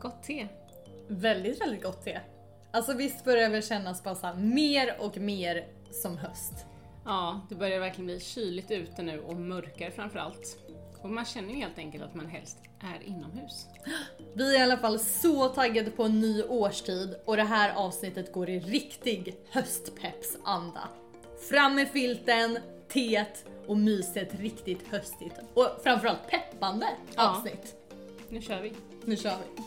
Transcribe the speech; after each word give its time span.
Gott 0.00 0.22
te. 0.22 0.48
Väldigt, 1.08 1.60
väldigt 1.60 1.82
gott 1.82 2.04
te. 2.04 2.20
Alltså 2.72 2.92
visst 2.92 3.24
börjar 3.24 3.50
det 3.50 3.62
kännas 3.62 4.04
bara 4.04 4.14
så 4.14 4.32
mer 4.36 4.96
och 5.00 5.16
mer 5.18 5.66
som 5.90 6.16
höst. 6.18 6.52
Ja, 7.04 7.40
det 7.48 7.54
börjar 7.54 7.80
verkligen 7.80 8.06
bli 8.06 8.20
kyligt 8.20 8.70
ute 8.70 9.02
nu 9.02 9.20
och 9.20 9.36
mörkare 9.36 9.90
framförallt. 9.90 10.58
Och 11.02 11.10
man 11.10 11.24
känner 11.24 11.48
ju 11.48 11.56
helt 11.56 11.78
enkelt 11.78 12.04
att 12.04 12.14
man 12.14 12.26
helst 12.26 12.58
är 12.80 13.02
inomhus. 13.08 13.66
Vi 14.34 14.56
är 14.56 14.60
i 14.60 14.62
alla 14.62 14.76
fall 14.78 14.98
så 14.98 15.48
taggade 15.48 15.90
på 15.90 16.02
en 16.04 16.20
ny 16.20 16.42
årstid 16.42 17.14
och 17.24 17.36
det 17.36 17.42
här 17.42 17.74
avsnittet 17.74 18.32
går 18.32 18.50
i 18.50 18.60
riktig 18.60 19.36
höstpeppsanda. 19.50 20.88
Fram 21.50 21.74
med 21.74 21.88
filten, 21.88 22.58
teet 22.88 23.44
och 23.66 23.76
myset 23.76 24.34
riktigt 24.40 24.88
höstigt. 24.88 25.34
Och 25.54 25.68
framförallt 25.82 26.26
peppande 26.30 26.86
Ja. 27.16 27.30
avsnitt. 27.30 27.76
Nu 28.28 28.42
kör 28.42 28.60
vi. 28.60 28.72
Nu 29.04 29.16
kör 29.16 29.36
vi. 29.36 29.62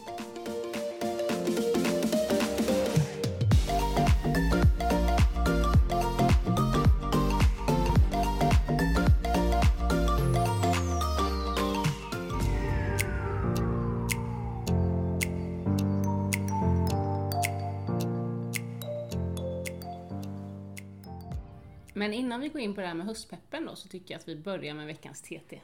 Men 22.03 22.13
innan 22.13 22.41
vi 22.41 22.49
går 22.49 22.61
in 22.61 22.75
på 22.75 22.81
det 22.81 22.87
här 22.87 22.93
med 22.93 23.05
höstpeppen 23.05 23.65
då 23.65 23.75
så 23.75 23.87
tycker 23.87 24.13
jag 24.13 24.19
att 24.19 24.27
vi 24.27 24.35
börjar 24.35 24.73
med 24.73 24.85
veckans 24.87 25.21
TT. 25.21 25.61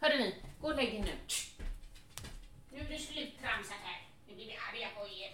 Hörru 0.00 0.18
ni, 0.18 0.34
gå 0.60 0.68
och 0.68 0.76
lägg 0.76 0.94
er 0.94 0.98
nu. 0.98 1.12
Nu 2.70 2.78
är 2.78 2.88
det 2.88 2.98
sluttramsat 2.98 3.76
här. 3.84 4.08
Nu 4.28 4.34
blir 4.34 4.46
vi 4.46 4.52
arga 4.52 4.88
på 4.96 5.06
er. 5.06 5.32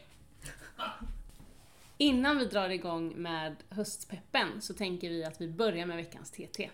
Innan 1.96 2.38
vi 2.38 2.44
drar 2.44 2.68
igång 2.68 3.14
med 3.16 3.56
höstpeppen 3.68 4.62
så 4.62 4.74
tänker 4.74 5.08
vi 5.08 5.24
att 5.24 5.40
vi 5.40 5.48
börjar 5.48 5.86
med 5.86 5.96
veckans 5.96 6.30
TT. 6.30 6.70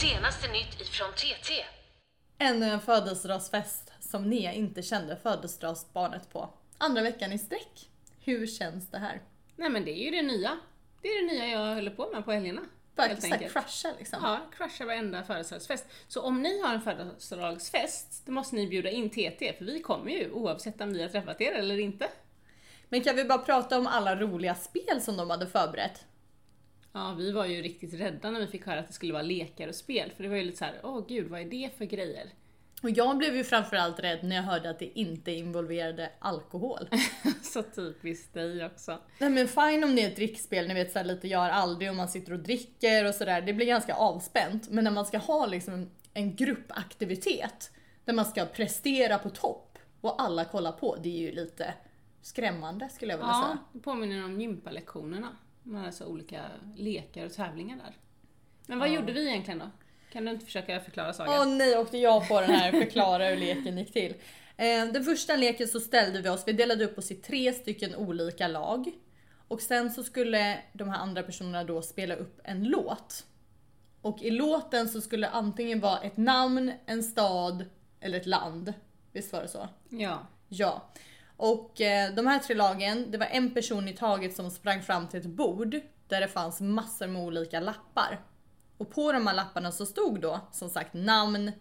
Senaste 0.00 0.52
nytt 0.52 0.80
ifrån 0.80 1.12
TT. 1.12 1.64
Ännu 2.38 2.66
en 2.66 2.80
födelsedagsfest 2.80 3.92
som 4.00 4.30
Nea 4.30 4.52
inte 4.52 4.82
kände 4.82 5.16
födelsedagsbarnet 5.16 6.32
på. 6.32 6.50
Andra 6.78 7.02
veckan 7.02 7.32
i 7.32 7.38
sträck. 7.38 7.90
Hur 8.24 8.46
känns 8.46 8.90
det 8.90 8.98
här? 8.98 9.20
Nej 9.56 9.70
men 9.70 9.84
det 9.84 9.90
är 9.90 10.04
ju 10.04 10.10
det 10.10 10.22
nya. 10.22 10.58
Det 11.02 11.08
är 11.08 11.22
det 11.22 11.32
nya 11.32 11.46
jag 11.46 11.74
håller 11.74 11.90
på 11.90 12.10
med 12.12 12.24
på 12.24 12.32
helgerna. 12.32 12.62
Bara 12.94 13.16
såhär 13.16 13.38
crusha 13.38 13.94
liksom. 13.98 14.18
Ja, 14.22 14.40
crusha 14.56 14.84
varenda 14.84 15.22
födelsedagsfest. 15.22 15.86
Så 16.08 16.20
om 16.20 16.42
ni 16.42 16.62
har 16.62 16.74
en 16.74 16.80
födelsedagsfest, 16.80 18.22
då 18.26 18.32
måste 18.32 18.56
ni 18.56 18.66
bjuda 18.66 18.90
in 18.90 19.10
TT, 19.10 19.52
för 19.58 19.64
vi 19.64 19.80
kommer 19.80 20.10
ju 20.10 20.30
oavsett 20.30 20.80
om 20.80 20.92
vi 20.92 21.02
har 21.02 21.08
träffat 21.08 21.40
er 21.40 21.52
eller 21.52 21.78
inte. 21.78 22.08
Men 22.88 23.00
kan 23.00 23.16
vi 23.16 23.24
bara 23.24 23.38
prata 23.38 23.78
om 23.78 23.86
alla 23.86 24.16
roliga 24.16 24.54
spel 24.54 25.00
som 25.00 25.16
de 25.16 25.30
hade 25.30 25.46
förberett? 25.46 26.04
Ja, 26.92 27.14
vi 27.18 27.32
var 27.32 27.46
ju 27.46 27.62
riktigt 27.62 27.94
rädda 27.94 28.30
när 28.30 28.40
vi 28.40 28.46
fick 28.46 28.66
höra 28.66 28.80
att 28.80 28.86
det 28.86 28.92
skulle 28.92 29.12
vara 29.12 29.22
lekar 29.22 29.68
och 29.68 29.74
spel, 29.74 30.12
för 30.16 30.22
det 30.22 30.28
var 30.28 30.36
ju 30.36 30.42
lite 30.42 30.58
så 30.58 30.64
här: 30.64 30.80
åh 30.82 31.06
gud, 31.08 31.28
vad 31.28 31.40
är 31.40 31.44
det 31.44 31.70
för 31.78 31.84
grejer? 31.84 32.30
Och 32.82 32.90
jag 32.90 33.18
blev 33.18 33.36
ju 33.36 33.44
framförallt 33.44 34.00
rädd 34.00 34.18
när 34.24 34.36
jag 34.36 34.42
hörde 34.42 34.70
att 34.70 34.78
det 34.78 34.98
inte 34.98 35.32
involverade 35.32 36.10
alkohol. 36.18 36.88
så 37.42 37.62
typiskt 37.62 38.34
dig 38.34 38.66
också. 38.66 38.98
Nej 39.18 39.30
men 39.30 39.48
fine 39.48 39.84
om 39.84 39.96
det 39.96 40.02
är 40.02 40.08
ett 40.08 40.16
drickspel, 40.16 40.68
ni 40.68 40.74
vet 40.74 40.92
såhär 40.92 41.04
lite 41.06 41.28
gör 41.28 41.50
aldrig 41.50 41.90
och 41.90 41.96
man 41.96 42.08
sitter 42.08 42.32
och 42.32 42.38
dricker 42.38 43.04
och 43.08 43.14
sådär. 43.14 43.40
Det 43.42 43.52
blir 43.52 43.66
ganska 43.66 43.94
avspänt. 43.94 44.70
Men 44.70 44.84
när 44.84 44.90
man 44.90 45.06
ska 45.06 45.18
ha 45.18 45.46
liksom 45.46 45.90
en, 46.14 46.36
gruppaktivitet 46.36 47.70
där 48.04 48.12
man 48.12 48.24
ska 48.24 48.44
prestera 48.44 49.18
på 49.18 49.30
topp 49.30 49.78
och 50.00 50.22
alla 50.22 50.44
kollar 50.44 50.72
på, 50.72 50.96
det 50.96 51.08
är 51.08 51.20
ju 51.20 51.32
lite 51.32 51.74
skrämmande 52.22 52.88
skulle 52.88 53.12
jag 53.12 53.18
vilja 53.18 53.30
Ja, 53.32 53.42
säga. 53.46 53.58
det 53.72 53.78
påminner 53.80 54.24
om 54.24 54.40
gympalektionerna. 54.40 55.36
Med 55.62 55.86
alltså 55.86 56.04
olika 56.04 56.40
lekar 56.76 57.24
och 57.26 57.32
tävlingar 57.32 57.76
där. 57.76 57.96
Men 58.66 58.78
vad 58.78 58.88
Ja. 58.88 58.92
gjorde 58.92 59.12
vi 59.12 59.28
egentligen 59.28 59.58
då? 59.58 59.70
Kan 60.16 60.24
du 60.24 60.30
inte 60.30 60.44
försöka 60.44 60.80
förklara 60.80 61.12
Saga? 61.12 61.30
Åh 61.40 61.46
nej, 61.46 61.78
åkte 61.78 61.98
jag 61.98 62.28
på 62.28 62.40
den 62.40 62.50
här 62.50 62.72
förklara 62.72 63.28
hur 63.28 63.36
leken 63.36 63.78
gick 63.78 63.92
till. 63.92 64.14
Eh, 64.56 64.86
Den 64.92 65.04
första 65.04 65.36
leken 65.36 65.68
så 65.68 65.80
ställde 65.80 66.22
vi 66.22 66.28
oss, 66.28 66.42
vi 66.46 66.52
delade 66.52 66.84
upp 66.84 66.98
oss 66.98 67.10
i 67.10 67.14
tre 67.14 67.52
stycken 67.52 67.94
olika 67.94 68.48
lag. 68.48 68.90
Och 69.48 69.60
sen 69.60 69.92
så 69.92 70.04
skulle 70.04 70.58
de 70.72 70.88
här 70.88 70.98
andra 70.98 71.22
personerna 71.22 71.64
då 71.64 71.82
spela 71.82 72.14
upp 72.14 72.40
en 72.44 72.64
låt. 72.64 73.24
Och 74.02 74.22
i 74.22 74.30
låten 74.30 74.88
så 74.88 75.00
skulle 75.00 75.26
det 75.26 75.30
antingen 75.30 75.80
vara 75.80 76.00
ett 76.00 76.16
namn, 76.16 76.72
en 76.86 77.02
stad 77.02 77.64
eller 78.00 78.18
ett 78.18 78.26
land. 78.26 78.72
Visst 79.12 79.32
var 79.32 79.42
det 79.42 79.48
så? 79.48 79.68
Ja. 79.88 80.26
Ja. 80.48 80.90
Och 81.36 81.80
eh, 81.80 82.14
de 82.14 82.26
här 82.26 82.38
tre 82.38 82.54
lagen, 82.54 83.10
det 83.10 83.18
var 83.18 83.26
en 83.26 83.54
person 83.54 83.88
i 83.88 83.92
taget 83.92 84.36
som 84.36 84.50
sprang 84.50 84.82
fram 84.82 85.08
till 85.08 85.20
ett 85.20 85.26
bord 85.26 85.80
där 86.08 86.20
det 86.20 86.28
fanns 86.28 86.60
massor 86.60 87.06
med 87.06 87.22
olika 87.22 87.60
lappar. 87.60 88.20
Och 88.78 88.90
på 88.90 89.12
de 89.12 89.26
här 89.26 89.34
lapparna 89.34 89.72
så 89.72 89.86
stod 89.86 90.20
då 90.20 90.40
som 90.52 90.70
sagt 90.70 90.94
namn, 90.94 91.52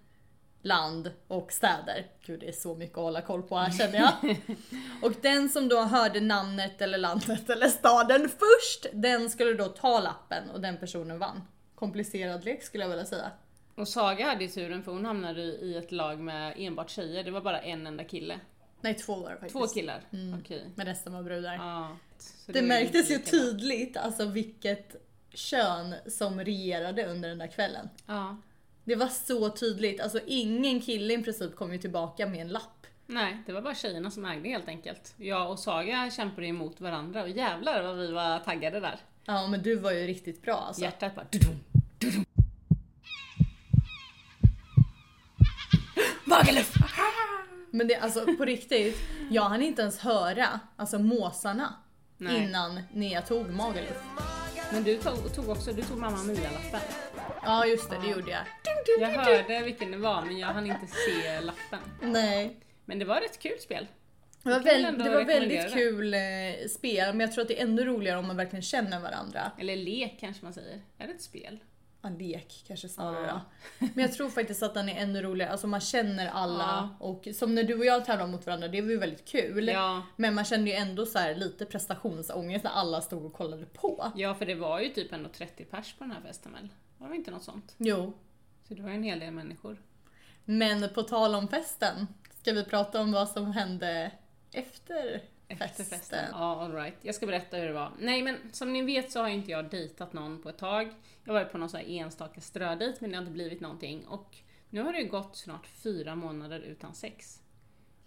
land 0.62 1.12
och 1.28 1.52
städer. 1.52 2.06
Gud 2.26 2.40
det 2.40 2.48
är 2.48 2.52
så 2.52 2.76
mycket 2.76 2.98
att 2.98 3.03
hålla 3.03 3.22
koll 3.22 3.44
på 3.44 3.58
här 3.58 3.72
känner 3.72 3.98
jag. 4.00 4.38
och 5.02 5.14
den 5.22 5.50
som 5.50 5.68
då 5.70 5.81
hörde 5.81 6.20
namnet 6.20 6.81
eller 6.81 6.98
landet 6.98 7.50
eller 7.50 7.68
staden 7.68 8.30
först, 8.30 8.86
den 8.94 9.30
skulle 9.30 9.54
då 9.54 9.66
ta 9.66 10.00
lappen 10.00 10.50
och 10.50 10.62
den 10.62 10.78
personen 10.78 11.20
vann. 11.20 11.42
Komplicerad 11.75 12.46
lek 12.46 12.64
skulle 12.64 12.84
jag 12.84 12.90
vilja 12.90 13.06
säga. 13.06 13.31
Och 13.75 13.88
Saga 13.88 14.25
hade 14.25 14.44
ju 14.44 14.50
turen 14.50 14.84
för 14.84 14.92
hon 14.92 15.06
hamnade 15.06 15.42
i 15.42 15.78
ett 15.78 15.92
lag 15.92 16.20
med 16.20 16.54
enbart 16.58 16.90
tjejer, 16.90 17.24
det 17.24 17.31
var 17.31 17.42
bara 17.42 17.59
en 17.59 17.88
enda 17.88 18.04
kille. 18.04 18.40
Nej 18.81 18.94
två 18.94 19.16
var 19.16 19.30
det 19.30 19.38
faktiskt. 19.38 19.54
Två 19.54 19.68
killar? 19.68 20.02
Mm. 20.14 20.40
Okej. 20.40 20.70
Men 20.75 20.86
resten 20.86 21.14
var 21.14 21.24
brudar. 21.24 21.56
Ja, 21.56 21.98
Det 22.46 22.62
var 22.62 22.68
märktes 22.68 23.12
ju 23.12 23.18
tydligt 23.20 23.98
alltså 23.98 24.25
vilket 24.25 24.96
kön 25.35 25.96
som 26.07 26.40
regerade 26.40 27.06
under 27.06 27.29
den 27.29 27.38
där 27.38 27.47
kvällen. 27.47 27.90
Ja. 28.06 28.38
Det 28.84 28.96
var 28.96 29.07
så 29.07 29.50
tydligt, 29.50 30.01
alltså 30.01 30.19
ingen 30.28 30.81
kille 30.81 31.13
i 31.13 31.23
princip 31.23 31.56
kom 31.56 31.73
ju 31.73 31.78
tillbaka 31.78 32.28
med 32.28 32.41
en 32.41 32.47
lapp. 32.47 32.88
Nej, 33.07 33.44
det 33.45 33.53
var 33.53 33.62
bara 33.62 33.75
tjejerna 33.75 34.12
som 34.12 34.25
ägde 34.25 34.50
helt 34.50 34.68
enkelt. 34.68 35.13
Jag 35.18 35.51
och 35.51 35.59
Saga 35.59 36.12
kämpade 36.12 36.47
emot 36.47 36.81
varandra 36.81 37.22
och 37.22 37.29
jävlar 37.29 37.84
vad 37.84 37.97
vi 37.97 38.12
var 38.12 38.40
taggade 38.40 38.79
där. 38.79 39.00
Ja 39.25 39.47
men 39.47 39.62
du 39.62 39.75
var 39.75 39.91
ju 39.91 40.07
riktigt 40.07 40.41
bra 40.41 40.56
alltså. 40.68 40.81
Hjärtat 40.81 41.16
bara 41.16 41.25
dudum, 41.31 41.59
dudum. 42.00 42.25
Magaluf! 46.24 46.74
Men 47.72 47.88
det 47.88 47.95
alltså 47.95 48.25
på 48.38 48.45
riktigt, 48.45 48.97
jag 49.31 49.44
hann 49.44 49.62
inte 49.62 49.81
ens 49.81 50.00
höra 50.00 50.59
alltså 50.75 51.00
måsarna 51.00 51.74
Nej. 52.18 52.44
innan 52.44 52.81
Nea 52.94 53.22
tog 53.22 53.50
Magaluf. 53.50 54.03
Men 54.72 54.84
du 54.84 54.98
tog, 54.98 55.36
tog 55.36 55.50
också, 55.50 55.74
du 55.74 55.81
tog 55.81 55.98
mamma 55.98 56.24
Mia-lappen. 56.24 56.80
Ja 57.44 57.66
just 57.66 57.90
det, 57.90 57.98
det 58.03 58.08
gjorde 58.08 58.31
jag. 58.31 58.42
Jag 59.00 59.09
hörde 59.09 59.62
vilken 59.64 59.92
det 59.92 59.98
var 59.98 60.22
men 60.22 60.38
jag 60.38 60.48
hann 60.48 60.66
inte 60.66 60.88
se 60.88 61.42
lappen. 61.42 61.80
Nej. 62.02 62.58
Men 62.86 63.00
det 63.00 63.06
var 63.06 63.22
ett 63.22 63.40
kul 63.40 63.59
spel. 63.59 63.88
Det 64.44 64.50
var, 64.50 64.59
väl, 64.59 64.98
det 64.98 65.09
var 65.09 65.24
väldigt 65.24 65.74
kul 65.74 66.14
eh, 66.14 66.20
spel, 66.70 67.14
men 67.14 67.20
jag 67.20 67.31
tror 67.31 67.42
att 67.42 67.48
det 67.48 67.59
är 67.59 67.64
ännu 67.64 67.86
roligare 67.86 68.20
om 68.20 68.28
man 68.28 68.38
verkligen 68.38 68.64
känner 68.64 69.00
varandra. 69.00 69.52
Eller 69.59 69.75
lek 69.75 70.18
kanske 70.20 70.44
man 70.44 70.54
säger. 70.54 70.81
Är 70.98 71.08
det 71.08 71.14
ett 71.14 71.22
spel? 71.22 71.59
Ja, 72.06 72.12
lek 72.20 72.64
kanske 72.68 72.90
snarare. 72.90 73.28
Ja. 73.28 73.42
Men 73.94 74.04
jag 74.06 74.14
tror 74.14 74.30
faktiskt 74.30 74.64
att 74.64 74.74
den 74.74 74.90
är 74.90 75.02
ännu 75.02 75.22
roligare, 75.22 75.52
alltså 75.52 75.68
man 75.68 75.82
känner 75.82 76.28
alla 76.28 76.64
Ja. 77.00 77.06
och 77.06 77.28
som 77.36 77.56
när 77.56 77.64
du 77.64 77.80
och 77.80 77.86
jag 77.86 78.06
tävlade 78.06 78.32
mot 78.32 78.46
varandra, 78.46 78.68
det 78.68 78.82
var 78.82 78.90
ju 78.90 78.98
väldigt 78.98 79.26
kul. 79.26 79.68
Ja. 79.68 80.02
Men 80.16 80.34
man 80.36 80.46
kände 80.46 80.70
ju 80.70 80.76
ändå 80.76 81.06
så 81.06 81.34
lite 81.36 81.66
prestationsångest 81.66 82.64
när 82.64 82.72
alla 82.72 83.02
stod 83.02 83.26
och 83.26 83.34
kollade 83.34 83.66
på. 83.66 84.12
Ja, 84.16 84.36
för 84.36 84.46
det 84.46 84.56
var 84.56 84.80
ju 84.80 84.90
typ 84.90 85.13
ändå 85.13 85.30
30 85.30 85.66
pers 85.66 85.94
på 85.94 86.04
den 86.04 86.12
här 86.12 86.22
festen 86.22 86.52
väl? 86.54 86.69
Var 86.98 87.10
det 87.10 87.16
inte 87.16 87.31
något 87.31 87.44
sånt? 87.44 87.75
Jo. 87.78 88.13
Så 88.68 88.74
det 88.74 88.81
var 88.81 88.90
ju 88.90 88.96
en 88.96 89.04
hel 89.04 89.19
del 89.19 89.31
människor. 89.34 89.78
Men 90.46 90.90
på 90.94 91.04
tal 91.04 91.36
om 91.36 91.48
festen, 91.48 92.08
ska 92.42 92.54
vi 92.54 92.63
prata 92.66 93.01
om 93.01 93.12
vad 93.12 93.30
som 93.30 93.51
hände 93.51 94.12
efter, 94.51 95.22
Efter 95.47 95.83
festen? 95.83 96.25
Ja, 96.31 96.62
alright. 96.62 96.95
Jag 97.01 97.15
ska 97.15 97.25
berätta 97.25 97.57
hur 97.57 97.65
det 97.68 97.74
var. 97.74 97.92
Nej, 98.00 98.21
men 98.21 98.38
som 98.51 98.74
ni 98.74 98.81
vet 98.81 99.12
så 99.12 99.19
har 99.21 99.30
inte 99.30 99.51
jag 99.51 99.69
dejtat 99.69 100.13
någon 100.13 100.42
på 100.42 100.50
ett 100.50 100.57
tag. 100.57 100.94
Jag 101.24 101.33
varit 101.33 101.51
på 101.51 101.57
någon 101.57 101.69
sån 101.69 101.80
här 101.80 101.88
enstaka 101.88 102.42
strödejt, 102.42 102.97
men 103.01 103.09
det 103.09 103.15
har 103.18 103.21
inte 103.21 103.31
blivit 103.33 103.62
någonting. 103.62 104.06
Och 104.07 104.38
nu 104.69 104.81
har 104.81 104.94
det 104.94 105.00
ju 105.00 105.07
gått 105.09 105.36
snart 105.36 105.68
fyra 105.68 106.15
månader 106.15 106.59
utan 106.59 106.94
sex. 106.95 107.42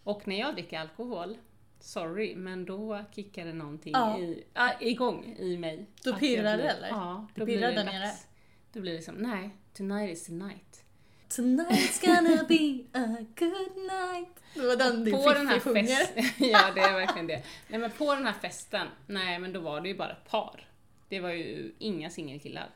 Och 0.05 0.29
när 0.29 0.39
jag 0.41 0.55
dricker 0.55 0.79
alkohol, 0.79 1.37
sorry, 1.81 2.35
men 2.37 2.65
då 2.65 3.05
kickar 3.13 3.45
det 3.45 3.53
någonting 3.53 3.93
Ja. 3.93 4.19
i, 4.19 4.45
ah, 4.55 4.71
igång 4.81 5.37
i 5.39 5.57
mig. 5.57 5.87
Då 6.05 6.15
pirrar 6.17 6.57
det, 6.57 6.63
blir- 6.63 6.71
eller? 6.75 6.89
Ja, 6.89 7.27
Det 7.35 7.41
då 7.41 7.45
blir 7.45 7.57
pirrar 7.59 7.69
det 7.71 7.77
där 7.77 7.85
nere? 7.85 8.11
Då 8.73 8.81
blir 8.81 8.93
det 8.93 8.97
liksom, 8.97 9.15
nej, 9.15 9.51
tonight 9.75 10.13
is 10.13 10.27
the 10.27 10.33
night. 10.33 10.85
Tonight's 11.29 12.07
gonna 12.07 12.45
be 12.49 12.99
a 12.99 13.17
good 13.39 13.77
night. 13.77 14.29
Det 14.55 14.61
var 14.67 14.77
den 14.77 15.05
din 15.05 15.15
på 15.15 15.33
den 15.33 15.47
här 15.47 15.61
sjunger. 15.61 15.83
festen, 15.87 16.25
ja 16.49 16.71
det 16.75 16.81
är 16.81 16.93
verkligen 16.93 17.27
det. 17.27 17.43
Nej 17.69 17.81
men 17.81 17.91
på 17.91 18.15
den 18.15 18.25
här 18.27 18.33
festen, 18.33 18.87
nej 19.07 19.39
men 19.39 19.53
då 19.53 19.61
var 19.61 19.81
det 19.81 19.89
ju 19.89 19.97
bara 19.97 20.15
par. 20.15 20.69
Det 21.09 21.21
var 21.21 21.31
ju 21.31 21.73
inga 21.79 22.11
singelkillar. 22.11 22.71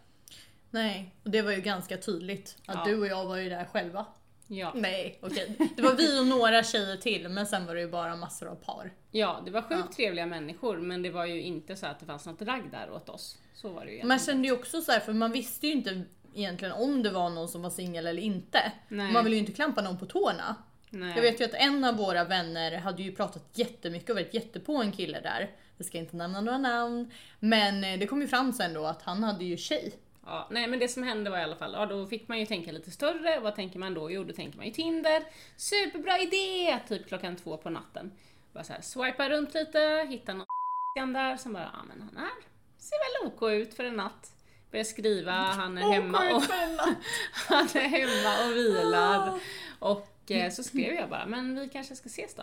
Nej, 0.71 1.15
och 1.25 1.31
det 1.31 1.43
var 1.43 1.53
ju 1.53 1.61
ganska 1.61 1.97
tydligt 1.97 2.57
att 2.67 2.75
Ja. 2.75 2.85
du 2.85 3.01
och 3.01 3.07
jag 3.07 3.25
var 3.25 3.37
ju 3.37 3.49
där 3.49 3.65
själva. 3.65 4.07
Ja. 4.47 4.73
Nej, 4.75 5.19
okej. 5.23 5.57
Det 5.77 5.83
var 5.83 5.95
vi 5.95 6.21
och 6.21 6.27
några 6.27 6.63
tjejer 6.63 6.97
till, 6.97 7.29
men 7.29 7.47
sen 7.47 7.67
var 7.67 7.75
det 7.75 7.81
ju 7.81 7.89
bara 7.89 8.17
massor 8.17 8.47
av 8.49 8.55
par. 8.55 8.91
ja, 9.11 9.43
det 9.45 9.51
var 9.51 9.63
sjukt 9.63 9.85
Ja. 9.89 9.95
trevliga 9.97 10.27
människor 10.27 10.77
men 10.79 11.03
det 11.03 11.11
var 11.11 11.27
ju 11.27 11.43
inte 11.43 11.77
så 11.77 11.87
att 11.87 12.01
det 12.01 12.07
fanns 12.07 12.27
något 12.27 12.43
ragg 12.43 12.71
där 12.71 12.91
åt 12.91 13.09
oss. 13.09 13.39
Så 13.55 13.69
var 13.69 13.85
det 13.85 13.93
ju 13.93 14.05
Man 14.05 14.19
kände 14.19 14.49
ju 14.49 14.55
också 14.55 14.81
så 14.81 14.93
här, 14.93 15.01
för 15.01 15.13
man 15.13 15.33
visste 15.33 15.67
ju 15.67 15.73
inte 15.73 16.03
egentligen 16.34 16.75
om 16.75 17.02
det 17.02 17.11
var 17.11 17.31
någon 17.31 17.49
som 17.49 17.62
var 17.62 17.70
singel 17.70 18.06
eller 18.06 18.23
inte. 18.23 18.73
Nej. 18.88 19.12
Man 19.12 19.25
vill 19.25 19.32
ju 19.32 19.38
inte 19.38 19.52
klampa 19.52 19.82
någon 19.82 19.99
på 19.99 20.06
tårna. 20.06 20.56
Nej. 20.90 21.12
Jag 21.17 21.23
vet 21.23 21.40
ju 21.40 21.44
att 21.44 21.55
en 21.55 21.84
av 21.84 21.96
våra 21.96 22.25
vänner 22.25 22.79
hade 22.79 23.02
ju 23.02 23.12
pratat 23.12 23.43
jättemycket 23.52 24.11
och 24.11 24.17
varit 24.17 24.34
jättepå 24.34 24.76
en 24.76 24.93
kille 24.93 25.20
där. 25.20 25.50
Vi 25.76 25.84
ska 25.84 25.99
inte 25.99 26.17
nämna 26.17 26.40
några 26.40 26.58
namn. 26.58 27.11
Men 27.40 27.84
eh, 27.84 27.99
det 27.99 28.06
kom 28.06 28.20
ju 28.20 28.29
fram 28.29 28.52
sen 28.52 28.75
då 28.75 28.87
att 28.87 29.02
han 29.02 29.23
hade 29.23 29.44
ju 29.44 29.56
tjej. 29.56 29.93
Ja, 30.26 30.49
nej 30.50 30.67
men 30.67 30.79
det 30.79 30.88
som 30.88 31.02
hände 31.02 31.31
var 31.31 31.38
i 31.38 31.43
alla 31.43 31.56
fall, 31.56 31.73
ja 31.73 31.87
då 31.87 32.06
fick 32.06 32.29
man 32.29 32.38
ju 32.38 32.46
tänka 32.46 32.73
lite 32.73 32.90
större. 32.90 33.40
Vad 33.40 33.55
tänker 33.55 33.79
man 33.79 33.94
då? 33.94 34.11
Jo, 34.11 34.25
då 34.25 34.32
tänker 34.32 34.56
man 34.56 34.67
ju 34.67 34.73
Tinder. 34.73 35.23
Superbra 35.56 36.19
idé! 36.19 36.79
Typ 36.88 37.08
klockan 37.08 37.37
två 37.37 37.56
på 37.56 37.70
natten. 37.70 38.12
Bara 38.52 38.64
så 38.64 38.73
här, 38.73 38.81
swipa 38.81 39.29
runt 39.29 39.55
lite, 39.55 40.06
hitta 40.08 40.32
någon 40.34 41.12
där 41.12 41.37
som 41.37 41.52
bara, 41.52 41.70
ja 41.73 41.84
men 41.88 42.02
han 42.02 42.17
är, 42.17 42.32
ser 42.79 43.23
väl 43.23 43.32
OK 43.32 43.43
ut 43.43 43.75
för 43.75 43.84
en 43.84 43.96
natt. 43.96 44.32
Börjar 44.73 44.85
skriva, 44.85 45.33
han 45.33 45.79
är 45.79 45.93
hemma 45.93 46.35
och, 46.37 46.43
han 47.33 47.65
är 47.75 47.89
hemma 47.89 48.47
och 48.51 48.57
vilar. 48.57 49.41
Och 49.79 50.31
eh, 50.31 50.51
så 50.53 50.63
skrev 50.63 50.95
jag 50.95 51.09
bara, 51.11 51.27
men 51.27 51.61
vi 51.61 51.69
kanske 51.69 51.97
ska 51.97 52.07
ses 52.07 52.35
då? 52.35 52.43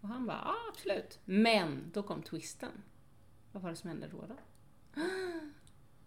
Och 0.00 0.08
han 0.08 0.26
bara, 0.26 0.40
ja 0.44 0.54
absolut. 0.72 1.18
Men 1.24 1.90
då 1.94 2.02
kom 2.02 2.22
twisten. 2.22 2.70
Vad 3.52 3.62
var 3.62 3.70
det 3.70 3.76
som 3.76 3.88
hände 3.90 4.08
då? 4.12 4.24
då? 4.28 4.34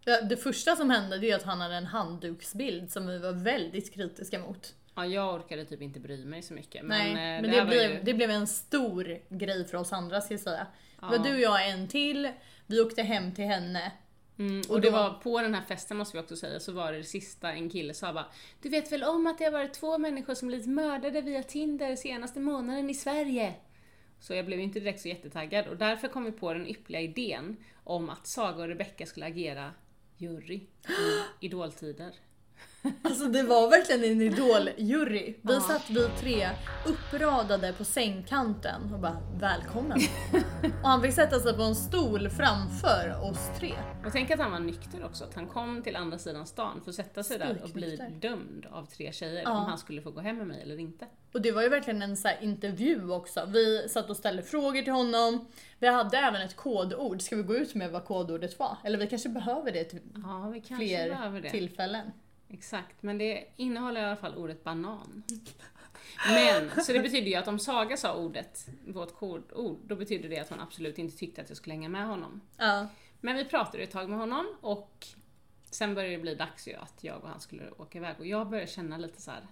Ja, 0.08 0.22
det 0.22 0.38
första 0.38 0.76
som 0.76 0.90
hände 0.90 1.18
det 1.18 1.32
är 1.32 1.36
att 1.36 1.44
han 1.44 1.62
hade 1.62 1.76
en 1.76 1.86
handduksbild 1.86 2.92
som 2.92 3.08
vi 3.08 3.18
var 3.18 3.32
väldigt 3.32 3.94
kritiska 3.94 4.40
mot. 4.40 4.76
Ja, 4.96 5.06
jag 5.06 5.36
orkade 5.36 5.66
typ 5.66 5.82
inte 5.82 6.00
bry 6.00 6.26
mig 6.26 6.42
så 6.42 6.54
mycket. 6.54 6.86
Men, 6.86 7.14
Nej, 7.14 7.36
eh, 7.36 7.42
men 7.42 7.52
det, 7.52 7.60
det, 7.60 7.66
blev, 7.66 7.92
ju... 7.92 8.00
det 8.04 8.14
blev 8.14 8.32
en 8.32 8.48
stor 8.48 9.20
grej 9.30 9.66
för 9.66 9.78
oss 9.78 9.94
andra 9.94 10.22
ska 10.22 10.34
jag 10.34 10.42
säga. 10.42 10.68
Det 11.00 11.02
Ja. 11.02 11.08
var 11.10 11.18
du 11.18 11.34
och 11.34 11.40
jag 11.40 11.70
en 11.70 11.88
till, 11.88 12.32
vi 12.66 12.80
åkte 12.82 13.02
hem 13.04 13.34
till 13.36 13.46
henne. 13.46 13.92
Mm, 14.38 14.62
och 14.70 14.70
Och 14.70 14.82
det 14.82 14.90
var 14.90 15.14
på 15.14 15.42
den 15.42 15.54
här 15.54 15.62
festen 15.62 15.98
måste 15.98 16.18
vi 16.18 16.24
också 16.24 16.36
säga, 16.36 16.60
så 16.60 16.72
var 16.72 16.92
det 16.92 16.98
det 16.98 17.04
sista 17.04 17.52
en 17.52 17.70
kille 17.70 17.94
sa 17.94 18.14
bara 18.14 18.26
Du 18.62 18.70
vet 18.70 18.92
väl 18.92 19.04
om 19.04 19.28
att 19.28 19.38
det 19.38 19.44
har 19.44 19.52
varit 19.52 19.74
två 19.74 19.98
människor 19.98 20.34
som 20.34 20.48
blivit 20.48 20.68
mördade 20.68 21.22
via 21.22 21.44
Tinder 21.44 21.96
senaste 21.96 22.40
månaden 22.40 22.90
i 22.90 22.94
Sverige? 22.94 23.54
Så 24.20 24.34
jag 24.34 24.46
blev 24.46 24.60
inte 24.60 24.80
direkt 24.80 25.02
så 25.02 25.08
jättetaggad 25.08 25.68
och 25.68 25.78
därför 25.78 26.08
kom 26.08 26.24
vi 26.24 26.32
på 26.32 26.54
den 26.54 26.68
ypperliga 26.68 27.02
idén 27.02 27.58
om 27.84 28.10
att 28.10 28.28
Saga 28.28 28.64
och 28.64 28.68
Rebecca 28.68 29.06
skulle 29.06 29.26
agera 29.26 29.72
jury 30.18 30.56
i 31.40 31.46
idoltider. 31.46 32.12
Alltså 33.02 33.26
det 33.28 33.44
var 33.44 33.70
verkligen 33.70 34.04
en 34.12 34.22
idoljury. 34.22 35.34
Vi 35.42 35.54
Ja. 35.54 35.60
satt 35.60 35.90
vi 35.90 36.08
tre 36.20 36.50
uppradade 36.86 37.74
på 37.74 37.84
sängkanten 37.84 38.94
och 38.94 39.00
bara 39.00 39.18
välkommen. 39.40 39.98
och 40.84 40.90
han 40.90 41.02
fick 41.02 41.14
sätta 41.14 41.40
sig 41.40 41.54
på 41.54 41.62
en 41.62 41.76
stol 41.76 42.30
framför 42.30 43.20
oss 43.32 43.50
tre. 43.60 43.74
Och 44.06 44.12
tänk 44.12 44.32
att 44.32 44.40
han 44.40 44.52
var 44.52 44.60
nykter 44.60 45.06
också, 45.06 45.24
att 45.24 45.36
han 45.36 45.48
kom 45.48 45.84
till 45.84 45.96
andra 45.96 46.18
sidan 46.18 46.46
stan 46.48 46.82
för 46.84 46.90
att 46.90 46.96
sätta 46.96 47.24
sig 47.24 47.38
där 47.40 47.62
och 47.64 47.70
bli 47.70 47.88
Spiknykter. 47.98 48.30
dömd 48.30 48.66
av 48.72 48.86
tre 48.86 49.12
tjejer 49.14 49.42
Ja. 49.44 49.52
om 49.52 49.66
han 49.66 49.78
skulle 49.78 50.02
få 50.02 50.12
gå 50.12 50.20
hem 50.22 50.38
med 50.38 50.48
mig 50.48 50.62
eller 50.62 50.80
inte. 50.80 51.06
Och 51.34 51.42
det 51.42 51.52
var 51.52 51.62
ju 51.62 51.70
verkligen 51.70 52.02
en 52.02 52.18
så 52.18 52.30
intervju 52.42 53.12
också. 53.12 53.46
Vi 53.54 53.90
satt 53.90 54.10
och 54.10 54.18
ställde 54.18 54.42
frågor 54.44 54.82
till 54.82 54.94
honom. 54.94 55.48
Vi 55.80 55.88
hade 55.88 56.18
även 56.18 56.42
ett 56.42 56.56
kodord. 56.56 57.22
Ska 57.22 57.36
vi 57.36 57.44
gå 57.44 57.56
ut 57.56 57.76
med 57.76 57.92
vad 57.92 58.06
kodordet 58.06 58.60
var? 58.60 58.78
Eller 58.84 58.98
vi 58.98 59.08
kanske 59.08 59.30
behöver 59.30 59.72
det 59.72 59.84
till 59.84 60.00
Ja, 60.24 60.50
vi 60.54 60.60
kanske 60.62 60.76
fler 60.86 61.10
behöver 61.10 61.42
det. 61.42 61.50
tillfällen. 61.50 62.12
Exakt, 62.58 63.04
men 63.04 63.18
det 63.18 63.48
innehåller 63.56 64.02
i 64.02 64.06
alla 64.06 64.16
fall 64.16 64.36
ordet 64.36 64.64
banan. 64.64 65.24
Men, 66.28 66.84
så 66.84 66.94
det 66.94 67.00
betyder 67.00 67.28
ju 67.28 67.36
att 67.36 67.48
om 67.48 67.60
Saga 67.60 67.98
sa 67.98 68.16
ordet, 68.16 68.68
vårt 68.88 69.16
kodord, 69.16 69.80
då 69.84 69.96
betyder 69.96 70.30
det 70.30 70.40
att 70.40 70.50
hon 70.50 70.60
absolut 70.60 70.98
inte 70.98 71.18
tyckte 71.18 71.42
att 71.42 71.50
jag 71.50 71.58
skulle 71.58 71.74
hänga 71.76 71.90
med 71.90 72.08
honom. 72.08 72.42
Ja. 72.58 72.88
Men 73.22 73.36
vi 73.36 73.46
pratade 73.46 73.84
ett 73.84 73.92
tag 73.92 74.10
med 74.10 74.20
honom 74.20 74.48
och 74.62 75.08
sen 75.72 75.96
började 75.96 76.16
det 76.16 76.22
bli 76.22 76.36
dags 76.36 76.68
ju 76.68 76.74
att 76.74 77.04
jag 77.04 77.24
och 77.24 77.30
han 77.30 77.40
skulle 77.40 77.72
åka 77.78 77.98
iväg 77.98 78.16
och 78.20 78.26
jag 78.26 78.50
började 78.50 78.72
känna 78.72 78.98
lite 78.98 79.22
så 79.22 79.32
här. 79.32 79.48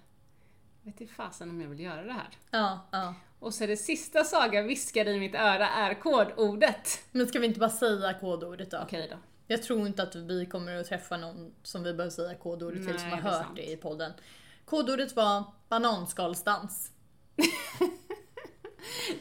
vet 0.81 1.01
inte 1.01 1.13
fasen 1.13 1.49
om 1.49 1.61
jag 1.61 1.69
vill 1.69 1.79
göra 1.79 2.03
det 2.03 2.13
här. 2.13 2.29
Ja, 2.51 2.87
ja. 2.91 3.15
Och 3.39 3.53
så 3.53 3.65
det 3.65 3.77
sista 3.77 4.23
Saga 4.23 4.61
viskade 4.61 5.11
i 5.11 5.19
mitt 5.19 5.35
öra 5.35 5.69
är 5.69 5.93
kodordet. 5.93 7.05
Men 7.11 7.27
ska 7.27 7.39
vi 7.39 7.47
inte 7.47 7.59
bara 7.59 7.69
säga 7.69 8.13
kodordet 8.13 8.71
då? 8.71 8.79
Okej 8.83 9.07
då. 9.11 9.17
Jag 9.47 9.63
tror 9.63 9.87
inte 9.87 10.03
att 10.03 10.15
vi 10.15 10.45
kommer 10.45 10.75
att 10.75 10.87
träffa 10.87 11.17
någon 11.17 11.53
som 11.63 11.83
vi 11.83 11.93
behöver 11.93 12.11
säga 12.11 12.35
kodordet 12.35 12.81
till 12.83 12.91
Nej, 12.91 12.99
som 12.99 13.09
har 13.09 13.17
det 13.17 13.23
hört 13.23 13.45
sant. 13.45 13.55
det 13.55 13.71
i 13.71 13.77
podden. 13.77 14.11
Kodordet 14.65 15.15
var 15.15 15.43
bananskalsdans. 15.69 16.91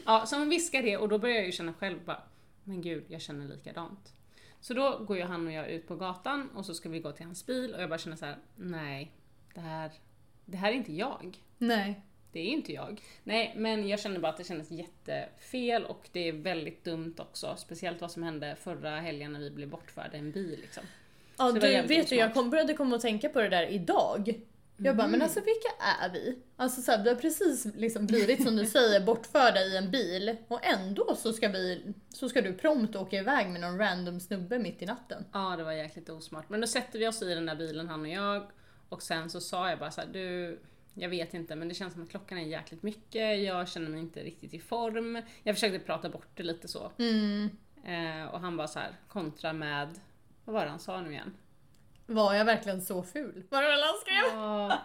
Ja, 0.05 0.25
så 0.25 0.37
hon 0.39 0.49
viskar 0.49 0.83
det 0.83 0.97
och 0.97 1.09
då 1.09 1.17
börjar 1.17 1.35
jag 1.35 1.45
ju 1.45 1.51
känna 1.51 1.73
själv 1.73 2.05
bara, 2.05 2.23
men 2.63 2.81
gud, 2.81 3.03
jag 3.07 3.21
känner 3.21 3.47
likadant. 3.47 4.13
Så 4.59 4.73
då 4.73 4.97
går 4.97 5.17
ju 5.17 5.23
han 5.23 5.47
och 5.47 5.53
jag 5.53 5.69
ut 5.69 5.87
på 5.87 5.95
gatan 5.95 6.49
och 6.49 6.65
så 6.65 6.73
ska 6.73 6.89
vi 6.89 6.99
gå 6.99 7.11
till 7.11 7.25
hans 7.25 7.45
bil 7.45 7.73
och 7.73 7.81
jag 7.81 7.89
bara 7.89 7.99
känner 7.99 8.17
så 8.17 8.25
här: 8.25 8.37
nej, 8.55 9.11
det 9.53 9.61
här, 9.61 9.91
det 10.45 10.57
här 10.57 10.71
är 10.71 10.75
inte 10.75 10.93
jag. 10.93 11.37
Nej. 11.57 12.01
Det 12.33 12.39
är 12.39 12.45
inte 12.47 12.73
jag. 12.73 13.01
Nej, 13.23 13.53
men 13.57 13.87
jag 13.87 13.99
känner 13.99 14.19
bara 14.19 14.31
att 14.31 14.37
det 14.37 14.43
kändes 14.43 14.71
jättefel 14.71 15.85
och 15.85 16.09
det 16.11 16.27
är 16.29 16.33
väldigt 16.33 16.83
dumt 16.83 17.15
också. 17.17 17.55
Speciellt 17.57 18.01
vad 18.01 18.11
som 18.11 18.23
hände 18.23 18.55
förra 18.63 18.89
helgen 18.99 19.33
när 19.33 19.39
vi 19.39 19.49
blev 19.49 19.69
bortförda 19.69 20.15
i 20.15 20.19
en 20.19 20.31
bil 20.31 20.59
liksom. 20.61 20.83
Ja, 21.37 21.51
du, 21.51 21.59
vet 21.59 21.87
du, 21.87 22.15
jag 22.15 22.25
osmart. 22.25 22.33
kom, 22.33 22.49
började 22.49 22.73
komma 22.73 22.95
och 22.95 23.01
tänka 23.01 23.29
på 23.29 23.41
det 23.41 23.49
där 23.49 23.67
idag. 23.67 24.33
Jag 24.77 24.95
bara, 24.95 25.07
men 25.07 25.13
Mm. 25.15 25.21
alltså 25.21 25.39
vilka 25.39 25.69
är 26.03 26.09
vi? 26.09 26.37
Alltså 26.55 26.81
så 26.81 26.91
här, 26.91 27.03
vi 27.03 27.09
har 27.09 27.15
precis 27.15 27.65
liksom 27.75 28.05
blivit 28.07 28.43
som 28.43 28.55
du 28.55 28.65
säger 28.65 28.99
bortförda 29.05 29.61
i 29.61 29.77
en 29.77 29.91
bil 29.91 30.35
och 30.47 30.65
ändå 30.65 31.15
så 31.15 31.33
ska, 31.33 31.47
vi, 31.47 31.93
så 32.09 32.29
ska 32.29 32.41
du 32.41 32.53
prompt 32.53 32.95
åka 32.95 33.17
iväg 33.17 33.49
med 33.49 33.61
någon 33.61 33.77
random 33.77 34.19
snubbe 34.19 34.59
mitt 34.59 34.81
i 34.81 34.85
natten. 34.85 35.25
Ja, 35.33 35.55
det 35.57 35.63
var 35.63 35.71
jäkligt 35.71 36.09
osmart. 36.09 36.49
Men 36.49 36.61
då 36.61 36.67
sätter 36.67 36.99
vi 36.99 37.07
oss 37.07 37.21
i 37.21 37.33
den 37.33 37.45
där 37.45 37.55
bilen 37.55 37.87
han 37.87 38.01
och 38.01 38.07
jag 38.07 38.43
och 38.89 39.03
sen 39.03 39.29
så 39.29 39.41
sa 39.41 39.69
jag 39.69 39.79
bara 39.79 39.91
så 39.91 40.01
här, 40.01 40.07
du, 40.13 40.59
jag 40.93 41.09
vet 41.09 41.33
inte 41.33 41.55
men 41.55 41.67
det 41.67 41.73
känns 41.73 41.93
som 41.93 42.03
att 42.03 42.09
klockan 42.09 42.37
är 42.37 42.41
jäkligt 42.43 42.83
mycket, 42.83 43.39
jag 43.43 43.69
känner 43.69 43.89
mig 43.89 43.99
inte 43.99 44.19
riktigt 44.23 44.53
i 44.53 44.59
form. 44.59 45.21
Jag 45.43 45.55
försökte 45.55 45.79
prata 45.79 46.09
bort 46.09 46.27
det 46.35 46.43
lite 46.43 46.67
så. 46.67 46.91
Mm. 46.99 47.49
Eh, 47.85 48.25
och 48.33 48.39
han 48.39 48.57
bara 48.57 48.67
så 48.67 48.79
här 48.79 48.91
kontra 49.07 49.53
med, 49.53 49.89
vad 50.45 50.53
var 50.53 50.63
det 50.63 50.69
han 50.69 50.79
sa 50.79 51.01
nu 51.01 51.11
igen? 51.11 51.33
Var 52.05 52.33
jag 52.33 52.45
verkligen 52.45 52.81
så 52.81 53.03
ful? 53.03 53.43
Var 53.49 53.61
det 53.61 53.67
väl 53.69 53.79
han 53.81 53.95
skrev? 54.01 54.39
Ja, 54.39 54.79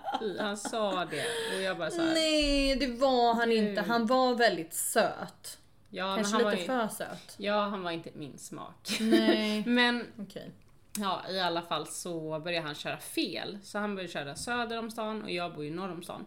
han 0.44 0.56
sa 0.56 1.04
det 1.04 1.24
och 1.56 1.62
jag 1.62 1.78
bara 1.78 1.90
så 1.90 2.02
här, 2.02 2.14
Nej, 2.14 2.76
det 2.76 2.86
var 2.86 3.34
han 3.34 3.48
Du. 3.48 3.54
inte. 3.56 3.80
Han 3.82 4.06
var 4.06 4.34
väldigt 4.34 4.74
söt. 4.74 5.58
ja, 5.90 6.06
men 6.06 6.16
Kanske 6.24 6.44
var 6.44 6.50
lite 6.50 6.62
ju, 6.62 6.66
för 6.66 6.88
söt. 6.88 7.34
Ja, 7.36 7.60
han 7.60 7.82
var 7.82 7.90
inte 7.90 8.10
min 8.14 8.38
smak. 8.38 8.88
Nej. 9.00 9.62
Men 9.66 10.06
Okej. 10.18 10.50
Ja, 10.98 11.22
i 11.30 11.40
alla 11.40 11.62
fall 11.62 11.86
så 11.86 12.40
började 12.40 12.66
han 12.66 12.74
köra 12.74 12.98
fel. 12.98 13.58
Så 13.62 13.78
han 13.78 13.94
började 13.94 14.12
köra 14.12 14.34
söder 14.34 14.78
om 14.78 14.90
stan 14.90 15.22
och 15.22 15.30
jag 15.30 15.54
bor 15.54 15.64
ju 15.64 15.70
norr 15.70 15.92
om 15.92 16.02
stan. 16.02 16.26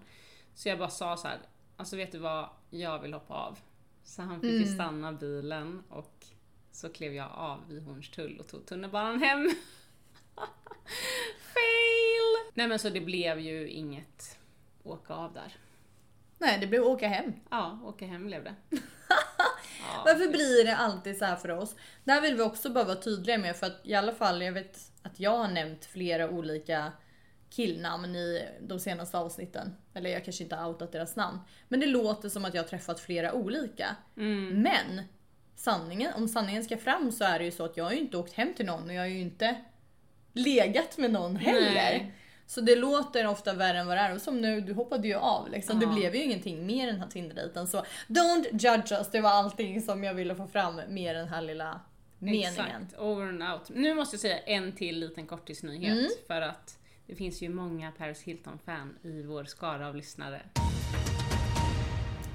Så 0.56 0.70
jag 0.70 0.80
bara 0.80 0.90
sa 0.90 1.18
så 1.18 1.28
här, 1.28 1.38
alltså 1.78 1.96
vet 1.98 2.12
du 2.12 2.18
vad, 2.18 2.50
jag 2.70 3.00
vill 3.00 3.14
hoppa 3.14 3.34
av. 3.34 3.60
Så 4.04 4.22
han 4.22 4.42
fick 4.42 4.50
ju 4.52 4.58
Mm. 4.64 4.74
stanna 4.74 5.12
bilen 5.12 5.84
och 5.90 6.26
så 6.72 6.90
klev 6.90 7.14
jag 7.14 7.32
av 7.34 7.60
vid 7.70 7.84
Hornstull 7.84 8.40
och 8.40 8.48
tog 8.48 8.66
tunnelbanan 8.66 9.22
hem. 9.22 9.50
Fail! 11.54 12.52
Nej 12.54 12.68
men 12.68 12.80
så 12.80 12.90
det 12.90 13.02
blev 13.02 13.40
ju 13.40 13.68
inget 13.70 14.40
åka 14.84 15.14
av 15.14 15.34
där. 15.34 15.56
Nej, 16.38 16.60
det 16.60 16.68
blev 16.68 16.84
åka 16.84 17.08
hem. 17.08 17.34
Ja, 17.50 17.80
åka 17.84 18.06
hem 18.06 18.26
blev 18.28 18.44
det. 18.44 18.56
Ja, 19.94 20.02
Varför 20.06 20.26
fy- 20.26 20.32
blir 20.32 20.66
det 20.66 20.76
alltid 20.76 21.18
så 21.18 21.26
här 21.26 21.36
för 21.36 21.50
oss? 21.50 21.76
Det 22.04 22.12
här 22.12 22.22
vill 22.22 22.36
vi 22.36 22.42
också 22.42 22.70
bara 22.70 22.84
vara 22.84 22.96
tydliga 22.96 23.38
med 23.38 23.56
för 23.56 23.68
att 23.68 23.80
i 23.84 23.94
alla 23.96 24.12
fall, 24.14 24.42
jag 24.42 24.52
vet 24.54 24.80
att 25.02 25.20
jag 25.20 25.38
har 25.38 25.48
nämnt 25.48 25.86
flera 25.86 26.30
olika 26.30 26.92
killnamn 27.50 28.16
i 28.16 28.46
de 28.62 28.80
senaste 28.80 29.18
avsnitten. 29.18 29.76
Eller 29.94 30.10
jag 30.10 30.24
kanske 30.24 30.44
inte 30.44 30.56
har 30.56 30.70
outat 30.70 30.92
deras 30.92 31.16
namn. 31.16 31.40
Men 31.68 31.80
det 31.80 31.86
låter 31.86 32.30
som 32.30 32.46
att 32.46 32.54
jag 32.54 32.64
har 32.64 32.68
träffat 32.68 33.00
flera 33.00 33.34
olika. 33.34 33.96
Mm. 34.18 34.62
Men 34.62 35.04
sanningen, 35.56 36.14
om 36.14 36.28
sanningen 36.28 36.64
ska 36.64 36.78
fram 36.78 37.12
så 37.12 37.24
är 37.24 37.40
det 37.40 37.46
ju 37.46 37.52
så 37.52 37.66
att 37.66 37.78
jag 37.78 37.84
har 37.84 37.92
ju 37.92 38.00
inte 38.00 38.18
åkt 38.18 38.34
hem 38.34 38.54
till 38.54 38.66
någon 38.66 38.84
och 38.90 38.94
jag 38.94 39.02
har 39.02 39.08
ju 39.08 39.20
inte 39.22 39.56
legat 40.34 40.98
med 40.98 41.12
någon 41.12 41.36
heller. 41.36 41.74
Nej. 41.74 42.14
Så 42.52 42.62
det 42.62 42.76
låter 42.76 43.28
ofta 43.28 43.54
värre 43.54 43.80
än 43.80 43.88
vad 43.88 43.98
det 43.98 44.02
är. 44.02 44.16
Och 44.16 44.22
som 44.22 44.42
nu, 44.42 44.62
du 44.62 44.74
hoppade 44.74 45.08
ju 45.08 45.16
av 45.16 45.50
liksom. 45.50 45.80
Det 45.80 45.88
blev 45.88 46.16
ju 46.16 46.24
ingenting 46.24 46.66
mer 46.66 46.88
den 46.88 47.00
här 47.00 47.08
Tinder-dejten. 47.08 47.68
Så 47.68 47.84
don't 48.08 48.46
judge 48.52 48.92
us. 48.92 49.08
Det 49.12 49.22
var 49.22 49.30
allting 49.30 49.82
som 49.82 50.04
jag 50.04 50.14
ville 50.14 50.36
få 50.36 50.48
fram 50.48 50.82
med 50.88 51.16
den 51.16 51.28
här 51.28 51.42
lilla 51.42 51.80
meningen. 52.20 52.54
Exakt, 52.54 53.00
over 53.00 53.28
and 53.28 53.44
out. 53.44 53.70
Nu 53.70 53.94
måste 53.94 54.14
jag 54.16 54.22
säga 54.22 54.38
en 54.40 54.72
till 54.72 55.00
liten 55.00 55.28
kortisnyhet 55.28 55.92
Mm. 55.98 56.10
för 56.28 56.42
att 56.42 56.78
det 57.08 57.16
finns 57.16 57.42
ju 57.42 57.50
många 57.50 57.92
Paris 57.92 58.22
Hilton-fan 58.22 58.96
i 59.04 59.22
vår 59.24 59.44
skara 59.44 59.88
av 59.88 59.96
lyssnare. 59.96 60.42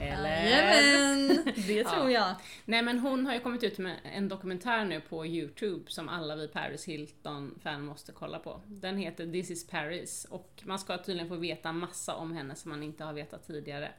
Eller? 0.00 0.44
Jajamän, 0.44 1.52
det 1.66 1.84
tror 1.84 2.10
jag. 2.10 2.34
Nej 2.64 2.82
men 2.82 2.98
hon 2.98 3.26
har 3.26 3.34
ju 3.34 3.40
kommit 3.40 3.62
ut 3.62 3.78
med 3.78 3.96
en 4.04 4.28
dokumentär 4.28 4.84
nu 4.84 5.00
på 5.00 5.26
Youtube 5.26 5.90
som 5.90 6.08
alla 6.08 6.36
vi 6.36 6.48
Paris 6.48 6.84
Hilton-fan 6.84 7.84
måste 7.84 8.12
kolla 8.12 8.38
på. 8.38 8.60
Den 8.66 8.96
heter 8.96 9.32
This 9.32 9.50
is 9.50 9.66
Paris 9.66 10.26
och 10.30 10.62
man 10.64 10.78
ska 10.78 10.98
tydligen 10.98 11.28
få 11.28 11.36
veta 11.36 11.72
massa 11.72 12.14
om 12.14 12.32
henne 12.32 12.54
som 12.54 12.70
man 12.70 12.82
inte 12.82 13.04
har 13.04 13.12
vetat 13.12 13.46
tidigare. 13.46 13.92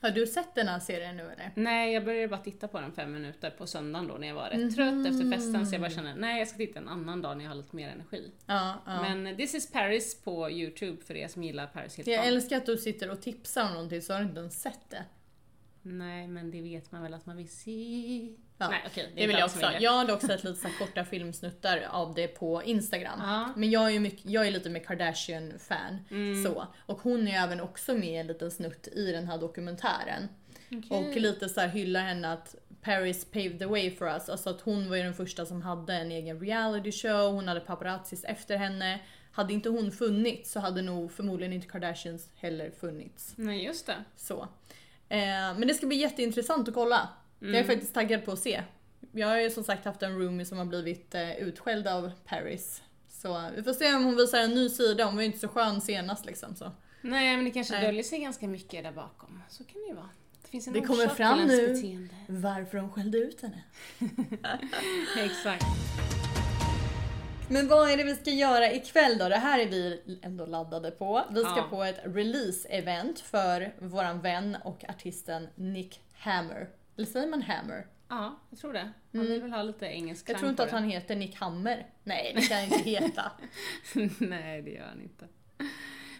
Har 0.00 0.10
du 0.10 0.26
sett 0.26 0.54
den 0.54 0.68
här 0.68 0.80
serien 0.80 1.16
nu 1.16 1.22
eller? 1.22 1.52
Nej, 1.54 1.92
jag 1.92 2.04
började 2.04 2.28
bara 2.28 2.40
titta 2.40 2.68
på 2.68 2.80
den 2.80 2.92
fem 2.92 3.12
minuter 3.12 3.50
på 3.50 3.66
söndagen 3.66 4.08
då 4.08 4.14
när 4.14 4.28
jag 4.28 4.34
var 4.34 4.50
rätt 4.50 4.74
trött 4.76 5.06
efter 5.06 5.30
festen 5.32 5.66
så 5.66 5.74
jag 5.74 5.80
bara 5.80 5.90
kände 5.90 6.14
nej 6.14 6.38
jag 6.38 6.48
ska 6.48 6.56
titta 6.56 6.78
en 6.78 6.88
annan 6.88 7.22
dag 7.22 7.36
när 7.36 7.44
jag 7.44 7.50
har 7.50 7.56
lite 7.56 7.76
mer 7.76 7.88
energi. 7.88 8.32
Ja, 8.46 8.82
ja. 8.86 9.02
Men 9.02 9.36
This 9.36 9.54
is 9.54 9.72
Paris 9.72 10.22
på 10.22 10.50
Youtube 10.50 11.04
för 11.04 11.16
er 11.16 11.28
som 11.28 11.42
gillar 11.44 11.66
Paris 11.66 11.98
Hilton. 11.98 12.14
Jag 12.14 12.26
älskar 12.26 12.56
att 12.56 12.66
du 12.66 12.76
sitter 12.76 13.10
och 13.10 13.22
tipsar 13.22 13.64
om 13.64 13.72
någonting 13.72 14.02
så 14.02 14.12
har 14.12 14.20
du 14.20 14.26
inte 14.26 14.40
ens 14.40 14.62
sett 14.62 14.90
det. 14.90 15.04
Nej 15.88 16.28
men 16.28 16.50
det 16.50 16.62
vet 16.62 16.92
man 16.92 17.02
väl 17.02 17.14
att 17.14 17.26
man 17.26 17.36
vill 17.36 17.48
se. 17.48 18.34
Ja, 18.58 18.68
Nej 18.68 18.82
okej, 18.86 19.12
Det 19.14 19.20
vill 19.20 19.30
inte 19.30 19.40
jag 19.40 19.46
också. 19.46 19.82
Jag 19.84 19.92
hade 19.92 20.12
också 20.12 20.26
sett 20.26 20.44
lite 20.44 20.60
så 20.60 20.68
korta 20.78 21.04
filmsnuttar 21.04 21.86
av 21.90 22.14
det 22.14 22.28
på 22.28 22.62
Instagram. 22.62 23.18
Ja. 23.22 23.52
Men 23.56 23.70
jag 23.70 23.86
är 23.86 23.90
ju 23.90 24.00
mycket, 24.00 24.30
jag 24.30 24.46
är 24.46 24.50
lite 24.50 24.70
med 24.70 24.86
Kardashian-fan. 24.86 25.98
Mm. 26.10 26.44
Så. 26.44 26.66
Och 26.86 26.98
hon 27.00 27.28
är 27.28 27.44
även 27.44 27.60
också 27.60 27.94
med 27.94 28.08
i 28.08 28.16
en 28.16 28.26
liten 28.26 28.50
snutt 28.50 28.88
i 28.88 29.12
den 29.12 29.26
här 29.26 29.38
dokumentären. 29.38 30.28
Okej. 30.66 30.88
Och 30.90 31.16
lite 31.16 31.48
så 31.48 31.60
här 31.60 31.68
hyllar 31.68 32.00
henne 32.00 32.32
att 32.32 32.54
Paris 32.82 33.24
paved 33.24 33.58
the 33.58 33.66
way 33.66 33.90
for 33.90 34.08
us. 34.08 34.28
Alltså 34.28 34.50
att 34.50 34.60
hon 34.60 34.88
var 34.88 34.96
ju 34.96 35.02
den 35.02 35.14
första 35.14 35.46
som 35.46 35.62
hade 35.62 35.94
en 35.94 36.10
egen 36.10 36.40
reality 36.40 36.92
show, 36.92 37.32
hon 37.32 37.48
hade 37.48 37.60
paparazzis 37.60 38.24
efter 38.24 38.56
henne. 38.56 39.00
Hade 39.32 39.52
inte 39.52 39.68
hon 39.68 39.92
funnits 39.92 40.52
så 40.52 40.60
hade 40.60 40.82
nog 40.82 41.12
förmodligen 41.12 41.52
inte 41.52 41.66
Kardashians 41.66 42.30
heller 42.34 42.70
funnits. 42.70 43.32
Nej 43.36 43.64
just 43.64 43.86
det. 43.86 44.04
Så. 44.16 44.48
Eh, 45.08 45.18
men 45.58 45.68
det 45.68 45.74
ska 45.74 45.86
bli 45.86 45.96
jätteintressant 45.96 46.68
att 46.68 46.74
kolla. 46.74 47.08
Jag 47.38 47.54
är 47.54 47.64
faktiskt 47.64 47.94
taggad 47.94 48.24
på 48.24 48.32
att 48.32 48.38
se. 48.38 48.62
Jag 49.12 49.28
har 49.28 49.40
ju 49.40 49.50
som 49.50 49.64
sagt 49.64 49.84
haft 49.84 50.02
en 50.02 50.18
roomie 50.18 50.46
som 50.46 50.58
har 50.58 50.64
blivit 50.64 51.14
eh, 51.14 51.32
utskälld 51.36 51.86
av 51.88 52.10
Paris. 52.24 52.82
Så 53.08 53.50
vi 53.56 53.62
får 53.62 53.72
se 53.72 53.94
om 53.94 54.04
hon 54.04 54.16
visar 54.16 54.38
en 54.38 54.54
ny 54.54 54.68
sida, 54.68 55.04
hon 55.04 55.14
var 55.14 55.22
ju 55.22 55.26
inte 55.26 55.38
så 55.38 55.48
skön 55.48 55.80
senast 55.80 56.26
liksom. 56.26 56.56
Så. 56.56 56.72
Nej 57.02 57.36
men 57.36 57.44
det 57.44 57.50
kanske 57.50 57.74
Nej. 57.74 57.86
döljer 57.86 58.02
sig 58.02 58.18
ganska 58.18 58.48
mycket 58.48 58.84
där 58.84 58.92
bakom. 58.92 59.42
Så 59.48 59.64
kan 59.64 59.82
det 59.82 59.88
ju 59.88 59.94
vara. 59.94 60.08
Det 60.42 60.48
finns 60.48 60.66
en 60.66 60.72
Det 60.72 60.80
kommer 60.80 61.06
fram 61.08 61.38
nu. 61.46 61.68
beteende. 61.68 62.14
Varför 62.28 62.78
hon 62.78 62.90
skällde 62.92 63.18
ut 63.18 63.42
henne. 63.42 63.62
Exakt. 65.18 65.64
Men 67.50 67.68
vad 67.68 67.90
är 67.90 67.96
det 67.96 68.04
vi 68.04 68.14
ska 68.14 68.30
göra 68.30 68.72
ikväll 68.72 69.18
då? 69.18 69.28
Det 69.28 69.36
här 69.36 69.58
är 69.58 69.66
vi 69.66 70.02
ändå 70.22 70.46
laddade 70.46 70.90
på. 70.90 71.24
Vi 71.30 71.40
ska 71.40 71.56
Ja. 71.56 71.66
på 71.70 71.84
ett 71.84 72.00
release-event 72.04 73.22
för 73.22 73.74
våran 73.78 74.20
vän 74.20 74.56
och 74.64 74.84
artisten 74.88 75.48
Nick 75.54 76.00
Hammer. 76.12 76.68
Eller 76.96 77.06
säger 77.06 77.26
man 77.26 77.42
Hammer? 77.42 77.86
Ja, 78.08 78.38
jag 78.50 78.58
tror 78.58 78.72
det. 78.72 78.92
Man 79.10 79.26
vill 79.26 79.42
väl 79.42 79.52
ha 79.52 79.62
lite 79.62 79.86
engelsk 79.86 80.28
Mm. 80.28 80.34
Jag 80.34 80.38
tror 80.40 80.50
inte 80.50 80.62
att 80.62 80.70
han 80.70 80.84
heter 80.84 81.16
Nick 81.16 81.36
Hammer. 81.36 81.86
Nej, 82.04 82.32
det 82.36 82.40
kan 82.42 82.56
han 82.56 82.64
inte 82.66 82.78
heta. 82.90 83.32
Nej, 84.18 84.62
det 84.62 84.70
gör 84.70 84.86
han 84.86 85.02
inte. 85.02 85.28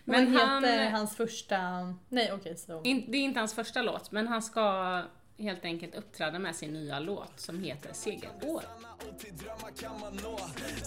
Men 0.04 0.32
vad 0.34 0.42
han... 0.42 0.64
heter 0.64 0.90
hans 0.90 1.16
första... 1.16 1.58
Nej 2.08 2.32
okej, 2.32 2.56
så. 2.56 2.82
In, 2.84 3.04
det 3.08 3.18
är 3.18 3.22
inte 3.22 3.38
hans 3.40 3.54
första 3.54 3.82
låt, 3.82 4.10
men 4.10 4.28
han 4.28 4.42
ska 4.42 5.02
helt 5.38 5.64
enkelt 5.64 5.94
uppträda 5.94 6.38
med 6.38 6.56
sin 6.56 6.72
nya 6.72 6.98
låt 6.98 7.40
som 7.40 7.62
heter 7.64 7.92
Segerår. 7.92 8.62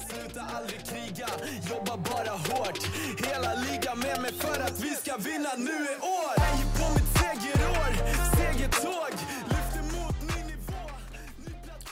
Sluta 0.09 0.41
aldrig 0.41 0.85
kriga, 0.85 1.27
jobba 1.69 1.97
bara 1.97 2.31
hårt. 2.31 2.79
Hela 3.27 3.53
ligan 3.53 3.99
med 3.99 4.21
mig 4.21 4.33
för 4.33 4.61
att 4.61 4.79
vi 4.83 4.89
ska 4.89 5.17
vinna 5.17 5.49
nu 5.57 5.71
i 5.93 5.95
år. 6.19 6.33
Jag 6.37 6.47
är 6.47 6.67
på 6.79 6.93
mitt 6.93 7.11
segerår, 7.19 7.91
segertåg. 8.37 9.50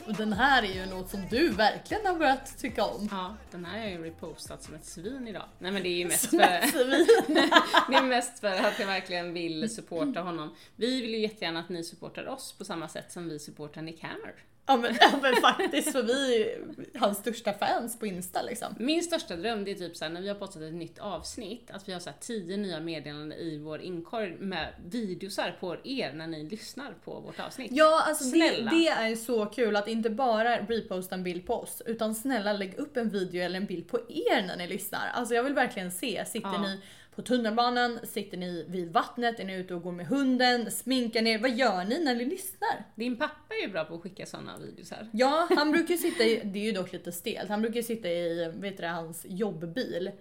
Och 0.10 0.16
den 0.16 0.34
här 0.34 0.64
är 0.64 0.74
ju 0.74 0.86
låt 0.86 1.10
som 1.10 1.26
du 1.30 1.50
verkligen 1.50 2.06
har 2.06 2.16
börjat 2.16 2.58
tycka 2.58 2.86
om. 2.86 3.08
Ja, 3.12 3.36
den 3.52 3.66
här 3.66 3.80
har 3.80 3.86
jag 3.86 3.92
ju 3.92 4.04
repostat 4.04 4.64
som 4.64 4.76
ett 4.76 4.86
svin 4.86 5.28
idag. 5.28 5.46
Nej 5.60 5.72
men 5.72 5.84
det 5.84 5.90
är 5.90 5.98
ju 5.98 6.06
mest 6.06 6.30
Som 6.30 6.40
för, 6.40 6.46
det 7.92 7.98
är 7.98 8.04
mest 8.04 8.40
för 8.40 8.48
att 8.48 8.80
jag 8.80 8.88
verkligen 8.88 9.34
vill 9.34 9.76
supporta 9.76 10.22
honom. 10.22 10.56
Vi 10.76 11.02
vill 11.02 11.10
ju 11.10 11.20
jättegärna 11.20 11.60
att 11.60 11.70
ni 11.70 11.84
supportar 11.84 12.28
oss 12.28 12.56
på 12.58 12.66
samma 12.66 12.88
sätt 12.88 13.12
som 13.12 13.30
vi 13.30 13.40
supportar 13.40 13.82
Nick 13.82 14.04
Hammer. 14.04 14.36
Ja 14.70 14.78
men, 14.78 14.98
ja 15.02 15.12
men 15.22 15.36
faktiskt, 15.36 15.92
för 15.92 16.04
vi 16.04 16.44
är 16.44 17.00
hans 17.00 17.18
största 17.18 17.54
fans 17.54 18.00
på 18.00 18.06
Insta 18.06 18.42
liksom. 18.42 18.76
Min 18.80 19.04
största 19.04 19.36
dröm 19.36 19.64
det 19.64 19.72
är 19.72 19.76
typ 19.76 19.98
såhär 19.98 20.12
när 20.12 20.22
vi 20.22 20.28
har 20.28 20.36
postat 20.36 20.62
ett 20.62 20.74
nytt 20.74 21.00
avsnitt, 21.00 21.72
att 21.72 21.90
vi 21.90 21.94
har 21.94 22.00
såhär 22.00 22.18
tio 22.20 22.58
nya 22.58 22.80
meddelanden 22.80 23.38
i 23.38 23.58
vår 23.58 23.82
inkorg 23.82 24.36
med 24.40 24.68
videosar 24.86 25.58
på 25.60 25.76
er 25.84 26.14
när 26.14 26.28
ni 26.28 26.44
lyssnar 26.50 26.94
på 27.06 27.20
vårt 27.20 27.40
avsnitt. 27.40 27.72
Ja 27.72 28.04
alltså 28.08 28.24
det, 28.24 28.70
det 28.72 28.88
är 28.88 29.16
så 29.16 29.46
kul 29.46 29.76
att 29.76 29.88
inte 29.88 30.10
bara 30.10 30.58
reposta 30.58 31.16
en 31.16 31.24
bild 31.24 31.46
på 31.48 31.54
oss 31.54 31.82
utan 31.86 32.16
snälla 32.16 32.54
lägg 32.54 32.74
upp 32.80 32.98
en 32.98 33.10
video 33.10 33.42
eller 33.44 33.60
en 33.60 33.66
bild 33.66 33.88
på 33.88 33.98
er 34.10 34.48
när 34.48 34.58
ni 34.58 34.68
lyssnar. 34.68 35.08
Alltså 35.14 35.36
jag 35.36 35.44
vill 35.44 35.54
verkligen 35.54 35.92
se, 35.92 36.26
sitter 36.26 36.50
Ja. 36.50 36.62
ni 36.62 36.82
på 37.20 37.24
tunnelbanan, 37.24 38.00
sitter 38.04 38.38
ni 38.38 38.66
vid 38.68 38.94
vattnet, 38.94 39.40
är 39.40 39.46
ni 39.46 39.56
ute 39.56 39.74
och 39.74 39.82
går 39.82 39.92
med 39.92 40.08
hunden, 40.08 40.72
sminkar 40.72 41.22
ni 41.22 41.38
vad 41.38 41.52
gör 41.52 41.84
ni 41.84 42.04
när 42.04 42.16
ni 42.16 42.26
lyssnar? 42.26 42.86
Din 42.96 43.18
pappa 43.18 43.56
är 43.56 43.62
ju 43.62 43.72
bra 43.72 43.86
på 43.86 43.96
att 43.96 44.02
skicka 44.02 44.26
sådana 44.26 44.58
videos 44.58 44.92
här. 44.92 45.08
Ja, 45.12 45.48
han 45.56 45.72
brukar 45.72 45.96
sitta 45.96 46.24
i, 46.24 46.42
det 46.44 46.60
är 46.60 46.64
ju 46.64 46.72
dock 46.72 46.94
lite 46.94 47.12
stelt, 47.12 47.50
han 47.50 47.62
brukar 47.62 47.82
sitta 47.82 48.10
i, 48.10 48.52
vet 48.56 48.78
du 48.78 48.86
hans 48.86 49.26
jobbbil 49.30 50.12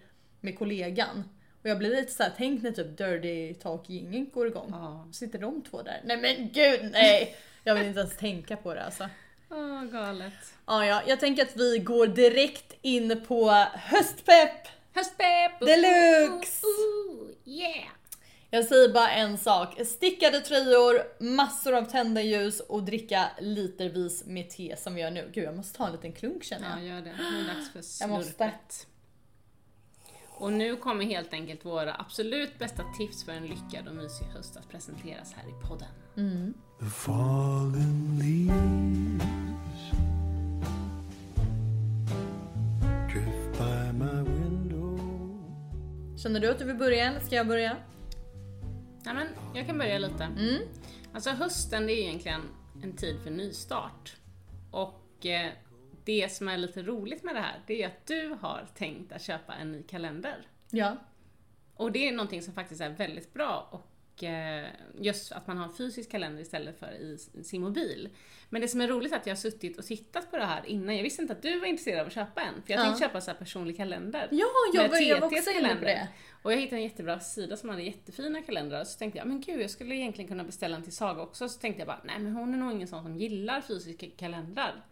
med 0.40 0.59
kollegan. 0.59 1.25
Och 1.62 1.69
jag 1.69 1.78
blir 1.78 1.90
lite 1.90 2.12
såhär, 2.12 2.33
tänk 2.37 2.62
när 2.62 2.71
typ 2.71 2.99
Dirty 2.99 3.55
Talk 3.55 3.88
gingen 3.90 4.31
går 4.31 4.47
igång. 4.47 4.69
Ja. 4.71 5.09
Sitter 5.12 5.38
de 5.38 5.62
två 5.62 5.83
där? 5.83 6.00
Nej 6.05 6.17
men 6.17 6.49
gud 6.52 6.90
nej! 6.93 7.37
Jag 7.64 7.75
vill 7.75 7.87
inte 7.87 8.00
ens 8.00 8.17
tänka 8.17 8.57
på 8.57 8.75
det 8.75 8.85
alltså. 8.85 9.09
Åh, 9.50 9.85
galet. 9.85 10.55
Ja, 10.67 10.87
ja, 10.87 11.02
jag 11.07 11.21
tänker 11.21 11.43
att 11.43 11.57
vi 11.57 11.78
går 11.78 12.07
direkt 12.07 12.75
in 12.83 13.25
på 13.28 13.50
höstpepp! 13.75 14.77
Höstpepp! 14.99 15.61
Deluxe! 15.61 16.67
Ooh, 16.67 17.23
ooh, 17.23 17.31
yeah! 17.45 17.88
Jag 18.50 18.64
säger 18.64 18.93
bara 18.93 19.11
en 19.11 19.38
sak. 19.38 19.87
Stickade 19.87 20.40
tröjor, 20.40 21.23
massor 21.25 21.75
av 21.75 21.83
tända 21.83 22.23
ljus 22.23 22.61
och 22.61 22.83
dricka 22.83 23.31
litervis 23.40 24.26
med 24.26 24.50
te 24.50 24.76
som 24.78 24.95
vi 24.95 25.00
gör 25.00 25.11
nu. 25.11 25.31
Gud 25.35 25.45
jag 25.45 25.57
måste 25.57 25.78
ta 25.78 25.87
en 25.87 25.93
liten 25.93 26.12
klunk 26.12 26.45
känner 26.45 26.71
jag. 26.71 26.78
Ja, 26.78 26.95
gör 26.95 27.02
det. 27.02 27.12
Nu 27.19 27.38
är 27.38 27.43
det 27.43 27.55
dags 27.55 27.73
för 27.73 28.05
Jag 28.05 28.11
måste. 28.11 28.33
slurpet. 28.33 28.87
Och 30.28 30.52
nu 30.52 30.76
kommer 30.76 31.05
helt 31.05 31.33
enkelt 31.33 31.64
våra 31.64 31.95
absolut 31.95 32.59
bästa 32.59 32.83
tips 32.99 33.25
för 33.25 33.33
en 33.33 33.47
lyckad 33.47 33.88
och 33.88 33.95
mysig 33.95 34.26
höst 34.26 34.57
att 34.57 34.69
presenteras 34.69 35.33
här 35.33 35.45
i 35.49 35.69
podden. 35.69 36.55
The 36.81 36.87
Känner 46.23 46.41
du 46.41 46.51
att 46.51 46.59
du 46.59 46.65
vill 46.65 46.77
börja 46.77 47.05
eller 47.05 47.21
ska 47.21 47.35
jag 47.35 47.47
börja? 47.47 47.77
Ja, 49.05 49.15
men 49.15 49.27
jag 49.55 49.67
kan 49.67 49.79
börja 49.79 49.99
lite. 49.99 50.25
Mm. 50.25 50.63
Alltså 51.13 51.31
hösten 51.31 51.87
det 51.87 51.93
är 51.93 52.03
egentligen 52.03 52.41
en 52.83 52.93
tid 52.93 53.21
för 53.23 53.31
nystart. 53.31 54.17
Och 54.71 55.27
eh, 55.27 55.51
det 56.05 56.33
som 56.33 56.49
är 56.49 56.57
lite 56.57 56.83
roligt 56.83 57.25
med 57.25 57.35
det 57.35 57.41
här, 57.41 57.61
det 57.67 57.83
är 57.83 57.87
att 57.87 58.07
du 58.07 58.37
har 58.41 58.69
tänkt 58.75 59.13
att 59.13 59.23
köpa 59.23 59.55
en 59.55 59.73
ny 59.73 59.83
kalender. 59.83 60.47
Ja. 60.71 60.97
Och 61.75 61.93
det 61.93 62.09
är 62.09 62.13
någonting 62.13 62.43
som 62.43 62.55
faktiskt 62.55 62.81
är 62.81 62.91
väldigt 62.91 63.35
bra 63.35 63.69
och 63.71 63.87
eh, 64.23 64.65
just 65.01 65.33
att 65.33 65.47
man 65.47 65.57
har 65.59 65.65
en 65.65 65.73
fysisk 65.75 66.11
kalender 66.11 66.43
istället 66.43 66.79
för 66.79 66.93
i 66.93 67.19
sin 67.45 67.63
mobil. 67.63 68.09
Men 68.51 68.61
det 68.63 68.69
som 68.69 68.81
är 68.81 68.89
roligt 68.89 69.13
är 69.13 69.17
att 69.17 69.27
jag 69.27 69.31
har 69.35 69.39
suttit 69.39 69.79
och 69.79 69.85
tittat 69.85 70.31
på 70.31 70.37
det 70.37 70.45
här 70.45 70.67
innan. 70.67 70.97
Jag 70.97 71.03
visste 71.03 71.23
inte 71.23 71.33
att 71.35 71.43
du 71.43 71.59
var 71.61 71.67
intresserad 71.67 72.01
av 72.01 72.07
att 72.07 72.13
köpa 72.13 72.41
en. 72.41 72.55
För 72.63 72.73
jag 72.73 72.81
Ja. 72.81 72.85
tänkte 72.85 73.05
köpa 73.05 73.21
så 73.21 73.31
här 73.31 73.39
personlig 73.39 73.77
kalender. 73.77 74.29
Ja, 74.31 74.47
jag 74.75 74.89
var, 74.89 74.99
jag 74.99 75.21
var 75.21 75.29
TT:s 75.29 75.47
också 75.47 75.59
inne 75.61 75.75
på 75.77 75.85
det. 75.85 76.09
Och 76.43 76.53
jag 76.53 76.57
hittade 76.59 76.77
en 76.77 76.83
jättebra 76.83 77.21
sida 77.21 77.57
som 77.57 77.69
hade 77.69 77.83
jättefina 77.83 78.43
kalendrar. 78.43 78.85
Så 78.85 78.99
tänkte 78.99 79.19
jag, 79.19 79.27
men 79.29 79.41
gud 79.41 79.61
jag 79.61 79.71
skulle 79.71 79.95
egentligen 79.95 80.29
kunna 80.29 80.45
beställa 80.45 80.77
en 80.77 80.83
till 80.83 80.97
Saga 80.97 81.23
också. 81.23 81.49
Så 81.49 81.59
tänkte 81.59 81.81
jag 81.81 81.87
bara, 81.87 82.01
nej 82.05 82.19
men 82.19 82.33
hon 82.33 82.55
är 82.55 82.59
nog 82.59 82.73
ingen 82.73 82.89
sån 82.89 83.03
som 83.03 83.17
gillar 83.17 83.61
fysiska 83.61 84.07
kalendrar. 84.17 84.85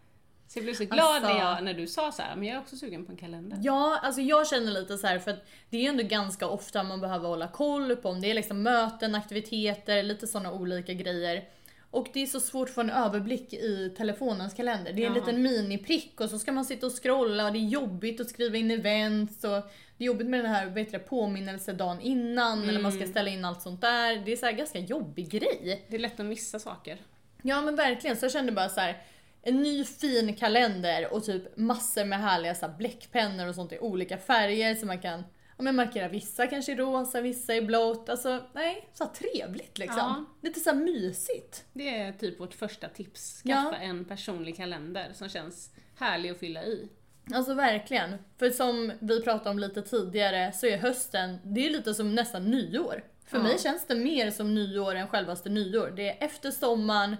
Så 0.47 0.59
jag 0.59 0.63
blev 0.63 0.73
så 0.73 0.85
glad 0.85 0.99
Alltså- 0.99 1.33
när, 1.33 1.39
jag, 1.39 1.63
när 1.63 1.73
du 1.73 1.87
sa 1.87 2.11
så 2.11 2.21
här, 2.21 2.35
men 2.35 2.47
jag 2.47 2.55
är 2.55 2.61
också 2.61 2.75
sugen 2.75 3.05
på 3.05 3.11
en 3.11 3.17
kalender. 3.17 3.59
Ja, 3.61 3.99
alltså 4.03 4.21
jag 4.21 4.47
känner 4.47 4.71
lite 4.71 4.97
så 4.97 5.07
här 5.07 5.19
för 5.19 5.31
att 5.31 5.45
det 5.69 5.77
är 5.77 5.81
ju 5.81 5.87
ändå 5.87 6.03
ganska 6.03 6.47
ofta 6.47 6.83
man 6.83 7.01
behöver 7.01 7.27
hålla 7.27 7.47
koll 7.47 7.95
på 7.95 8.09
om 8.09 8.21
det 8.21 8.31
är 8.31 8.33
liksom 8.33 8.63
möten, 8.63 9.15
aktiviteter, 9.15 10.03
lite 10.03 10.27
sådana 10.27 10.51
olika 10.51 10.93
grejer. 10.93 11.43
Och 11.91 12.07
det 12.13 12.23
är 12.23 12.27
så 12.27 12.39
svårt 12.39 12.69
att 12.69 12.75
få 12.75 12.81
en 12.81 12.89
överblick 12.89 13.53
i 13.53 13.93
telefonens 13.97 14.53
kalender. 14.53 14.93
Det 14.93 15.03
är 15.03 15.07
en 15.07 15.13
liten 15.13 15.41
miniprick 15.41 16.21
och 16.21 16.29
så 16.29 16.39
ska 16.39 16.51
man 16.51 16.65
sitta 16.65 16.85
och 16.85 17.03
scrolla 17.03 17.45
och 17.45 17.53
det 17.53 17.59
är 17.59 17.67
jobbigt 17.67 18.21
att 18.21 18.29
skriva 18.29 18.57
in 18.57 18.71
events 18.71 19.43
och 19.43 19.63
det 19.97 20.03
är 20.03 20.05
jobbigt 20.05 20.27
med 20.27 20.39
den 20.39 20.51
här 20.51 20.65
du, 20.65 20.99
påminnelsedagen 20.99 22.01
innan 22.01 22.69
eller 22.69 22.79
man 22.81 22.91
ska 22.91 23.07
ställa 23.07 23.29
in 23.29 23.45
allt 23.45 23.61
sånt 23.61 23.81
där. 23.81 24.25
Det 24.25 24.31
är 24.31 24.35
så 24.35 24.45
här 24.45 24.53
ganska 24.53 24.79
jobbig 24.79 25.29
grej. 25.29 25.85
Det 25.87 25.95
är 25.95 25.99
lätt 25.99 26.19
att 26.19 26.25
missa 26.25 26.59
saker. 26.59 26.97
Ja 27.41 27.61
men 27.61 27.75
verkligen, 27.75 28.17
så 28.17 28.25
jag 28.25 28.31
kände 28.31 28.51
bara 28.51 28.69
så 28.69 28.79
här. 28.79 29.03
En 29.47 29.61
ny 29.61 29.83
fin 29.83 30.35
kalender 30.35 31.13
och 31.13 31.23
typ 31.25 31.57
massor 31.57 32.05
med 32.05 32.19
härliga 32.19 32.55
så 32.55 32.65
här, 32.65 32.77
bläckpennor 32.77 33.47
och 33.47 33.55
sånt 33.55 33.73
i 33.73 33.79
olika 33.79 34.17
färger 34.17 34.75
så 34.75 34.85
man 34.85 34.99
kan 34.99 35.23
ja, 35.57 35.63
men 35.63 35.75
markera 35.75 36.07
vissa 36.07 36.47
kanske 36.47 36.71
i 36.71 36.75
rosa, 36.75 37.21
vissa 37.21 37.55
i 37.55 37.61
blått. 37.61 38.09
Alltså 38.09 38.43
nej, 38.53 38.89
så 38.93 39.05
trevligt 39.05 39.77
liksom. 39.77 39.97
Ja. 39.99 40.25
Lite 40.41 40.59
så 40.59 40.73
mysigt. 40.75 41.65
Det 41.73 41.97
är 41.97 42.11
typ 42.11 42.39
vårt 42.39 42.53
första 42.53 42.89
tips. 42.89 43.41
Ja. 43.43 43.55
Skaffa 43.63 43.77
en 43.77 44.05
personlig 44.05 44.57
kalender 44.57 45.11
som 45.13 45.29
känns 45.29 45.71
härlig 45.95 46.29
att 46.29 46.39
fylla 46.39 46.63
i. 46.63 46.89
Alltså 47.33 47.53
verkligen. 47.53 48.15
För 48.37 48.49
som 48.49 48.91
vi 48.99 49.21
pratade 49.21 49.49
om 49.49 49.59
lite 49.59 49.81
tidigare 49.81 50.51
så 50.53 50.65
är 50.65 50.77
hösten, 50.77 51.39
det 51.43 51.65
är 51.65 51.69
lite 51.69 51.93
som 51.93 52.15
nästan 52.15 52.43
nyår. 52.51 53.03
För 53.25 53.37
Ja. 53.37 53.43
mig 53.43 53.59
känns 53.59 53.87
det 53.87 53.95
mer 53.95 54.31
som 54.31 54.55
nyår 54.55 54.95
än 54.95 55.07
självaste 55.07 55.49
nyår. 55.49 55.93
Det 55.95 56.09
är 56.09 56.25
efter 56.25 56.51
sommaren, 56.51 57.15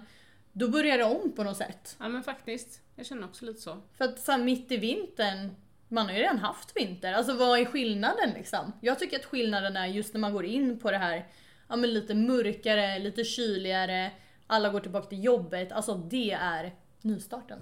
då 0.52 0.68
börjar 0.68 0.98
det 0.98 1.04
om 1.04 1.32
på 1.32 1.44
något 1.44 1.56
sätt. 1.56 1.96
Ja 1.98 2.08
men 2.08 2.22
faktiskt, 2.22 2.80
jag 2.94 3.06
känner 3.06 3.24
också 3.24 3.44
lite 3.44 3.60
så. 3.60 3.76
För 3.94 4.04
att 4.04 4.20
så 4.20 4.32
här, 4.32 4.38
mitt 4.38 4.72
i 4.72 4.76
vintern, 4.76 5.50
man 5.88 6.06
har 6.06 6.12
ju 6.12 6.18
redan 6.18 6.38
haft 6.38 6.76
vinter. 6.76 7.12
Alltså 7.12 7.32
vad 7.32 7.58
är 7.58 7.64
skillnaden 7.64 8.30
liksom? 8.34 8.72
Jag 8.80 8.98
tycker 8.98 9.18
att 9.18 9.24
skillnaden 9.24 9.76
är 9.76 9.86
just 9.86 10.14
när 10.14 10.20
man 10.20 10.32
går 10.32 10.44
in 10.44 10.78
på 10.78 10.90
det 10.90 10.98
här 10.98 11.26
ja, 11.68 11.76
men 11.76 11.94
lite 11.94 12.14
mörkare, 12.14 12.98
lite 12.98 13.24
kyligare, 13.24 14.10
alla 14.46 14.68
går 14.68 14.80
tillbaka 14.80 15.06
till 15.06 15.24
jobbet. 15.24 15.72
Alltså 15.72 15.94
det 15.94 16.30
är 16.30 16.74
nystarten. 17.02 17.58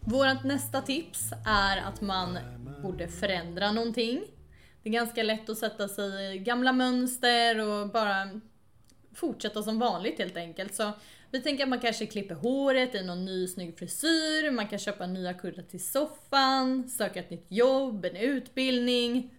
Vårt 0.00 0.44
nästa 0.44 0.82
tips 0.82 1.32
är 1.46 1.76
att 1.76 2.00
man 2.00 2.38
borde 2.82 3.08
förändra 3.08 3.72
någonting. 3.72 4.24
Det 4.86 4.90
är 4.90 4.92
ganska 4.92 5.22
lätt 5.22 5.48
att 5.48 5.58
sätta 5.58 5.88
sig 5.88 6.36
i 6.36 6.38
gamla 6.38 6.72
mönster 6.72 7.60
och 7.60 7.88
bara 7.88 8.40
fortsätta 9.14 9.62
som 9.62 9.78
vanligt 9.78 10.18
helt 10.18 10.36
enkelt. 10.36 10.74
Så 10.74 10.92
vi 11.30 11.42
tänker 11.42 11.62
att 11.62 11.68
man 11.68 11.80
kanske 11.80 12.06
klipper 12.06 12.34
håret 12.34 12.94
i 12.94 13.02
någon 13.02 13.24
ny 13.24 13.46
snygg 13.46 13.78
frisyr, 13.78 14.50
man 14.50 14.68
kan 14.68 14.78
köpa 14.78 15.06
nya 15.06 15.34
kuddar 15.34 15.62
till 15.62 15.84
soffan, 15.84 16.88
söka 16.88 17.20
ett 17.20 17.30
nytt 17.30 17.46
jobb, 17.48 18.04
en 18.04 18.16
utbildning. 18.16 19.34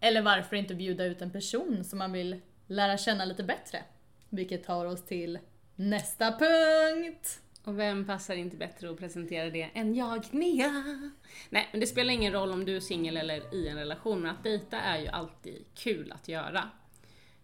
Eller 0.00 0.22
varför 0.22 0.56
inte 0.56 0.74
bjuda 0.74 1.04
ut 1.04 1.22
en 1.22 1.30
person 1.30 1.84
som 1.84 1.98
man 1.98 2.12
vill 2.12 2.40
lära 2.66 2.98
känna 2.98 3.24
lite 3.24 3.42
bättre. 3.42 3.84
Vilket 4.28 4.64
tar 4.64 4.86
oss 4.86 5.04
till 5.04 5.38
nästa 5.76 6.38
punkt. 6.38 7.40
Och 7.64 7.78
vem 7.78 8.04
passar 8.04 8.34
inte 8.34 8.56
bättre 8.56 8.90
att 8.90 8.98
presentera 8.98 9.50
det 9.50 9.70
än 9.74 9.94
jag, 9.94 10.34
Nea? 10.34 10.84
Nej, 11.50 11.68
men 11.72 11.80
det 11.80 11.86
spelar 11.86 12.12
ingen 12.12 12.32
roll 12.32 12.52
om 12.52 12.64
du 12.64 12.76
är 12.76 12.80
singel 12.80 13.16
eller 13.16 13.54
i 13.54 13.68
en 13.68 13.76
relation, 13.76 14.20
men 14.20 14.30
att 14.30 14.44
dejta 14.44 14.80
är 14.80 14.98
ju 15.00 15.08
alltid 15.08 15.64
kul 15.74 16.12
att 16.12 16.28
göra. 16.28 16.70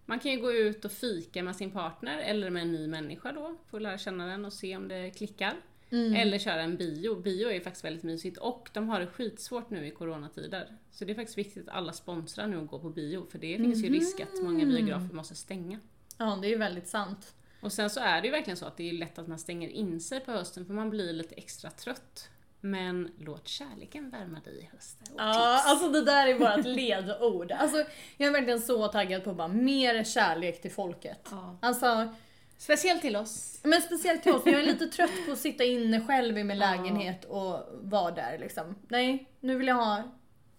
Man 0.04 0.18
kan 0.18 0.32
ju 0.32 0.40
gå 0.40 0.52
ut 0.52 0.84
och 0.84 0.92
fika 0.92 1.42
med 1.42 1.56
sin 1.56 1.70
partner 1.70 2.18
eller 2.18 2.50
med 2.50 2.62
en 2.62 2.72
ny 2.72 2.86
människa 2.86 3.32
då, 3.32 3.56
för 3.70 3.76
att 3.76 3.82
lära 3.82 3.98
känna 3.98 4.26
den 4.26 4.44
och 4.44 4.52
se 4.52 4.76
om 4.76 4.88
det 4.88 5.10
klickar. 5.10 5.54
Eller 5.90 6.38
köra 6.38 6.62
en 6.62 6.76
bio. 6.76 7.14
Bio 7.14 7.48
är 7.48 7.54
ju 7.54 7.60
faktiskt 7.60 7.84
väldigt 7.84 8.02
mysigt 8.02 8.38
och 8.38 8.70
de 8.72 8.88
har 8.88 9.00
det 9.00 9.06
skitsvårt 9.06 9.70
nu 9.70 9.86
i 9.86 9.90
coronatider. 9.90 10.76
Så 10.90 11.04
det 11.04 11.12
är 11.12 11.14
faktiskt 11.14 11.38
viktigt 11.38 11.68
att 11.68 11.74
alla 11.74 11.92
sponsrar 11.92 12.46
nu 12.46 12.56
och 12.56 12.66
går 12.66 12.78
på 12.78 12.90
bio, 12.90 13.26
för 13.30 13.38
det 13.38 13.56
finns 13.56 13.84
ju 13.84 13.88
risk 13.88 14.20
att 14.20 14.42
många 14.42 14.64
biografer 14.64 15.14
måste 15.14 15.34
stänga. 15.34 15.78
Ja, 16.18 16.38
det 16.42 16.48
är 16.48 16.50
ju 16.50 16.56
väldigt 16.56 16.88
sant. 16.88 17.34
Och 17.66 17.72
sen 17.72 17.90
så 17.90 18.00
är 18.00 18.20
det 18.20 18.26
ju 18.26 18.32
verkligen 18.32 18.56
så 18.56 18.66
att 18.66 18.76
det 18.76 18.88
är 18.88 18.92
lätt 18.92 19.18
att 19.18 19.28
man 19.28 19.38
stänger 19.38 19.68
in 19.68 20.00
sig 20.00 20.20
på 20.20 20.32
hösten 20.32 20.66
för 20.66 20.74
man 20.74 20.90
blir 20.90 21.12
lite 21.12 21.34
extra 21.34 21.70
trött. 21.70 22.28
Men 22.60 23.10
låt 23.18 23.48
kärleken 23.48 24.10
värma 24.10 24.40
dig 24.40 24.58
i 24.58 24.68
hösten. 24.72 25.06
Ja, 25.18 25.56
tips. 25.58 25.70
alltså 25.70 25.88
det 25.88 26.04
där 26.04 26.26
är 26.26 26.38
vårt 26.56 26.64
ledord. 26.66 27.52
Alltså, 27.52 27.76
jag 28.16 28.28
är 28.28 28.32
verkligen 28.32 28.60
så 28.60 28.88
taggad 28.88 29.24
på 29.24 29.34
bara 29.34 29.48
mer 29.48 30.04
kärlek 30.04 30.62
till 30.62 30.70
folket. 30.72 31.28
Ja. 31.30 31.58
Alltså, 31.62 32.14
Speciellt 32.58 33.00
till 33.02 33.16
oss. 33.16 33.60
men 33.62 33.82
speciellt 33.82 34.22
till 34.22 34.32
oss, 34.32 34.42
jag 34.44 34.54
är 34.60 34.66
lite 34.66 34.86
trött 34.86 35.26
på 35.26 35.32
att 35.32 35.38
sitta 35.38 35.64
inne 35.64 36.00
själv 36.06 36.38
i 36.38 36.44
min 36.44 36.58
Ja. 36.58 36.70
lägenhet 36.76 37.24
och 37.24 37.60
vara 37.82 38.10
där 38.10 38.38
liksom. 38.38 38.74
Nej, 38.88 39.28
nu 39.40 39.58
vill 39.58 39.66
jag 39.68 39.74
ha 39.74 40.02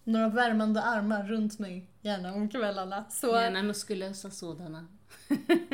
några 0.04 0.28
värmande 0.28 0.82
armar 0.82 1.22
runt 1.22 1.58
mig, 1.58 1.90
gärna 2.00 2.34
om 2.34 2.48
kvällarna. 2.48 3.04
Så 3.10 3.26
Gärna 3.26 3.62
muskulösa 3.62 4.30
sådana. 4.30 4.86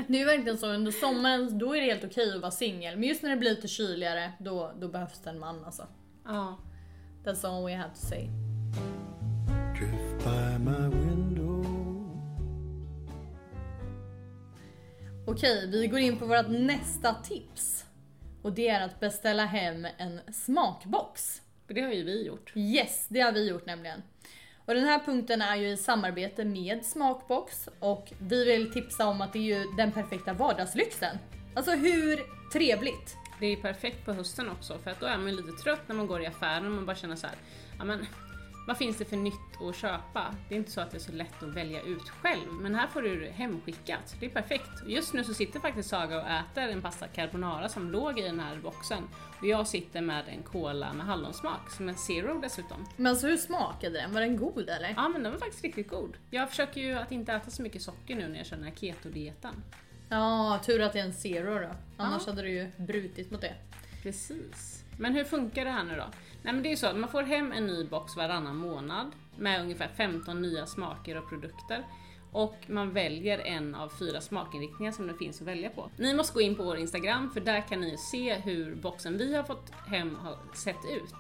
det 0.08 0.20
är 0.20 0.26
verkligen 0.26 0.58
så, 0.58 0.66
under 0.66 0.92
sommaren 0.92 1.58
då 1.58 1.76
är 1.76 1.80
det 1.80 1.86
helt 1.86 2.04
okej 2.04 2.34
att 2.34 2.40
vara 2.40 2.50
singel. 2.50 2.98
Men 2.98 3.08
just 3.08 3.22
när 3.22 3.30
det 3.30 3.36
blir 3.36 3.50
lite 3.50 3.68
kyligare, 3.68 4.32
då, 4.38 4.72
då 4.80 4.88
behövs 4.88 5.20
det 5.24 5.30
en 5.30 5.38
man 5.38 5.64
alltså. 5.64 5.86
Ja. 6.24 6.58
That's 7.24 7.46
all 7.46 7.64
we 7.66 7.74
have 7.76 7.90
to 7.94 8.06
say. 8.06 8.28
Drift 9.78 10.24
by 10.24 10.58
my 10.58 10.88
window. 10.88 11.64
Okej, 15.26 15.70
vi 15.70 15.86
går 15.86 15.98
in 15.98 16.18
på 16.18 16.26
vårt 16.26 16.48
nästa 16.48 17.14
tips. 17.14 17.84
Och 18.42 18.52
det 18.52 18.68
är 18.68 18.80
att 18.80 19.00
beställa 19.00 19.44
hem 19.44 19.86
en 19.96 20.20
smakbox. 20.32 21.42
För 21.66 21.74
det 21.74 21.80
har 21.80 21.92
ju 21.92 22.04
vi 22.04 22.26
gjort. 22.26 22.52
Yes, 22.56 23.06
det 23.08 23.20
har 23.20 23.32
vi 23.32 23.48
gjort 23.48 23.66
nämligen. 23.66 24.02
Och 24.66 24.74
den 24.74 24.84
här 24.84 24.98
punkten 24.98 25.42
är 25.42 25.56
ju 25.56 25.68
i 25.68 25.76
samarbete 25.76 26.44
med 26.44 26.84
Smakbox 26.84 27.68
och 27.78 28.12
vi 28.18 28.44
vill 28.44 28.72
tipsa 28.72 29.06
om 29.06 29.20
att 29.20 29.32
det 29.32 29.38
är 29.38 29.58
ju 29.58 29.64
den 29.76 29.92
perfekta 29.92 30.32
vardagslyxen. 30.32 31.18
Alltså 31.54 31.70
hur 31.70 32.20
trevligt? 32.52 33.16
Det 33.40 33.46
är 33.46 33.56
perfekt 33.56 34.04
på 34.04 34.12
hösten 34.12 34.48
också 34.48 34.78
för 34.78 34.90
att 34.90 35.00
då 35.00 35.06
är 35.06 35.18
man 35.18 35.36
lite 35.36 35.52
trött 35.52 35.80
när 35.86 35.94
man 35.94 36.06
går 36.06 36.22
i 36.22 36.26
affären 36.26 36.66
och 36.66 36.72
man 36.72 36.86
bara 36.86 36.96
känner 36.96 37.16
så 37.16 37.26
här, 37.26 37.36
ja 37.78 37.84
men 37.84 38.06
vad 38.66 38.76
finns 38.78 38.96
det 38.96 39.04
för 39.04 39.16
nytt 39.16 39.60
att 39.68 39.76
köpa? 39.76 40.34
Det 40.48 40.54
är 40.54 40.58
inte 40.58 40.70
så 40.70 40.80
att 40.80 40.90
det 40.90 40.96
är 40.96 41.00
så 41.00 41.12
lätt 41.12 41.42
att 41.42 41.48
välja 41.54 41.82
ut 41.82 42.08
själv, 42.08 42.52
men 42.60 42.74
här 42.74 42.86
får 42.86 43.02
du 43.02 43.26
hemskickat. 43.26 44.16
Det 44.20 44.26
är 44.26 44.30
perfekt. 44.30 44.82
Och 44.84 44.90
Just 44.90 45.12
nu 45.14 45.24
så 45.24 45.34
sitter 45.34 45.60
faktiskt 45.60 45.88
Saga 45.88 46.16
och 46.22 46.28
äter 46.28 46.68
en 46.68 46.82
pasta 46.82 47.06
carbonara 47.08 47.68
som 47.68 47.90
låg 47.90 48.18
i 48.18 48.22
den 48.22 48.40
här 48.40 48.56
boxen. 48.56 49.02
Och 49.40 49.46
jag 49.46 49.66
sitter 49.66 50.00
med 50.00 50.24
en 50.28 50.42
cola 50.42 50.92
med 50.92 51.06
hallonsmak, 51.06 51.70
som 51.70 51.88
är 51.88 51.94
zero 51.94 52.40
dessutom. 52.40 52.86
Men 52.96 53.06
alltså 53.06 53.26
hur 53.26 53.36
smakade 53.36 53.98
den? 54.00 54.12
Var 54.14 54.20
den 54.20 54.36
god 54.36 54.68
eller? 54.68 54.94
Ja 54.96 55.08
men 55.08 55.22
den 55.22 55.32
var 55.32 55.38
faktiskt 55.38 55.64
riktigt 55.64 55.88
god. 55.90 56.16
Jag 56.30 56.50
försöker 56.50 56.80
ju 56.80 56.92
att 56.94 57.12
inte 57.12 57.32
äta 57.32 57.50
så 57.50 57.62
mycket 57.62 57.82
socker 57.82 58.16
nu 58.16 58.28
när 58.28 58.36
jag 58.36 58.46
kör 58.46 58.56
den 58.56 58.64
här 58.64 58.74
keto-dieten. 58.74 59.54
Ja, 60.08 60.60
tur 60.66 60.80
att 60.82 60.92
det 60.92 61.00
är 61.00 61.04
en 61.04 61.12
zero 61.14 61.58
då. 61.58 61.70
Annars 61.96 62.22
Ja. 62.26 62.32
hade 62.32 62.42
du 62.42 62.50
ju 62.50 62.70
brutit 62.76 63.30
mot 63.30 63.40
det. 63.40 63.54
Precis. 64.02 64.83
Men 64.98 65.14
hur 65.14 65.24
funkar 65.24 65.64
det 65.64 65.70
här 65.70 65.84
nu 65.84 65.96
då? 65.96 66.04
Nej 66.42 66.52
men 66.54 66.62
det 66.62 66.68
är 66.68 66.70
ju 66.70 66.76
så 66.76 66.86
att 66.86 66.96
man 66.96 67.10
får 67.10 67.22
hem 67.22 67.52
en 67.52 67.66
ny 67.66 67.84
box 67.84 68.16
varannan 68.16 68.56
månad 68.56 69.12
med 69.36 69.60
ungefär 69.60 69.88
15 69.96 70.42
nya 70.42 70.66
smaker 70.66 71.16
och 71.16 71.28
produkter. 71.28 71.84
Och 72.32 72.56
man 72.66 72.92
väljer 72.92 73.38
en 73.38 73.74
av 73.74 73.88
fyra 73.98 74.20
smakinriktningar 74.20 74.92
som 74.92 75.06
det 75.06 75.14
finns 75.14 75.40
att 75.40 75.46
välja 75.46 75.70
på. 75.70 75.90
Ni 75.96 76.14
måste 76.14 76.34
gå 76.34 76.40
in 76.40 76.56
på 76.56 76.62
vår 76.62 76.76
Instagram 76.76 77.30
för 77.30 77.40
där 77.40 77.60
kan 77.60 77.80
ni 77.80 77.96
se 77.96 78.34
hur 78.34 78.74
boxen 78.74 79.18
vi 79.18 79.34
har 79.34 79.42
fått 79.42 79.70
hem 79.86 80.16
har 80.16 80.38
sett 80.54 80.84
ut. 80.96 81.14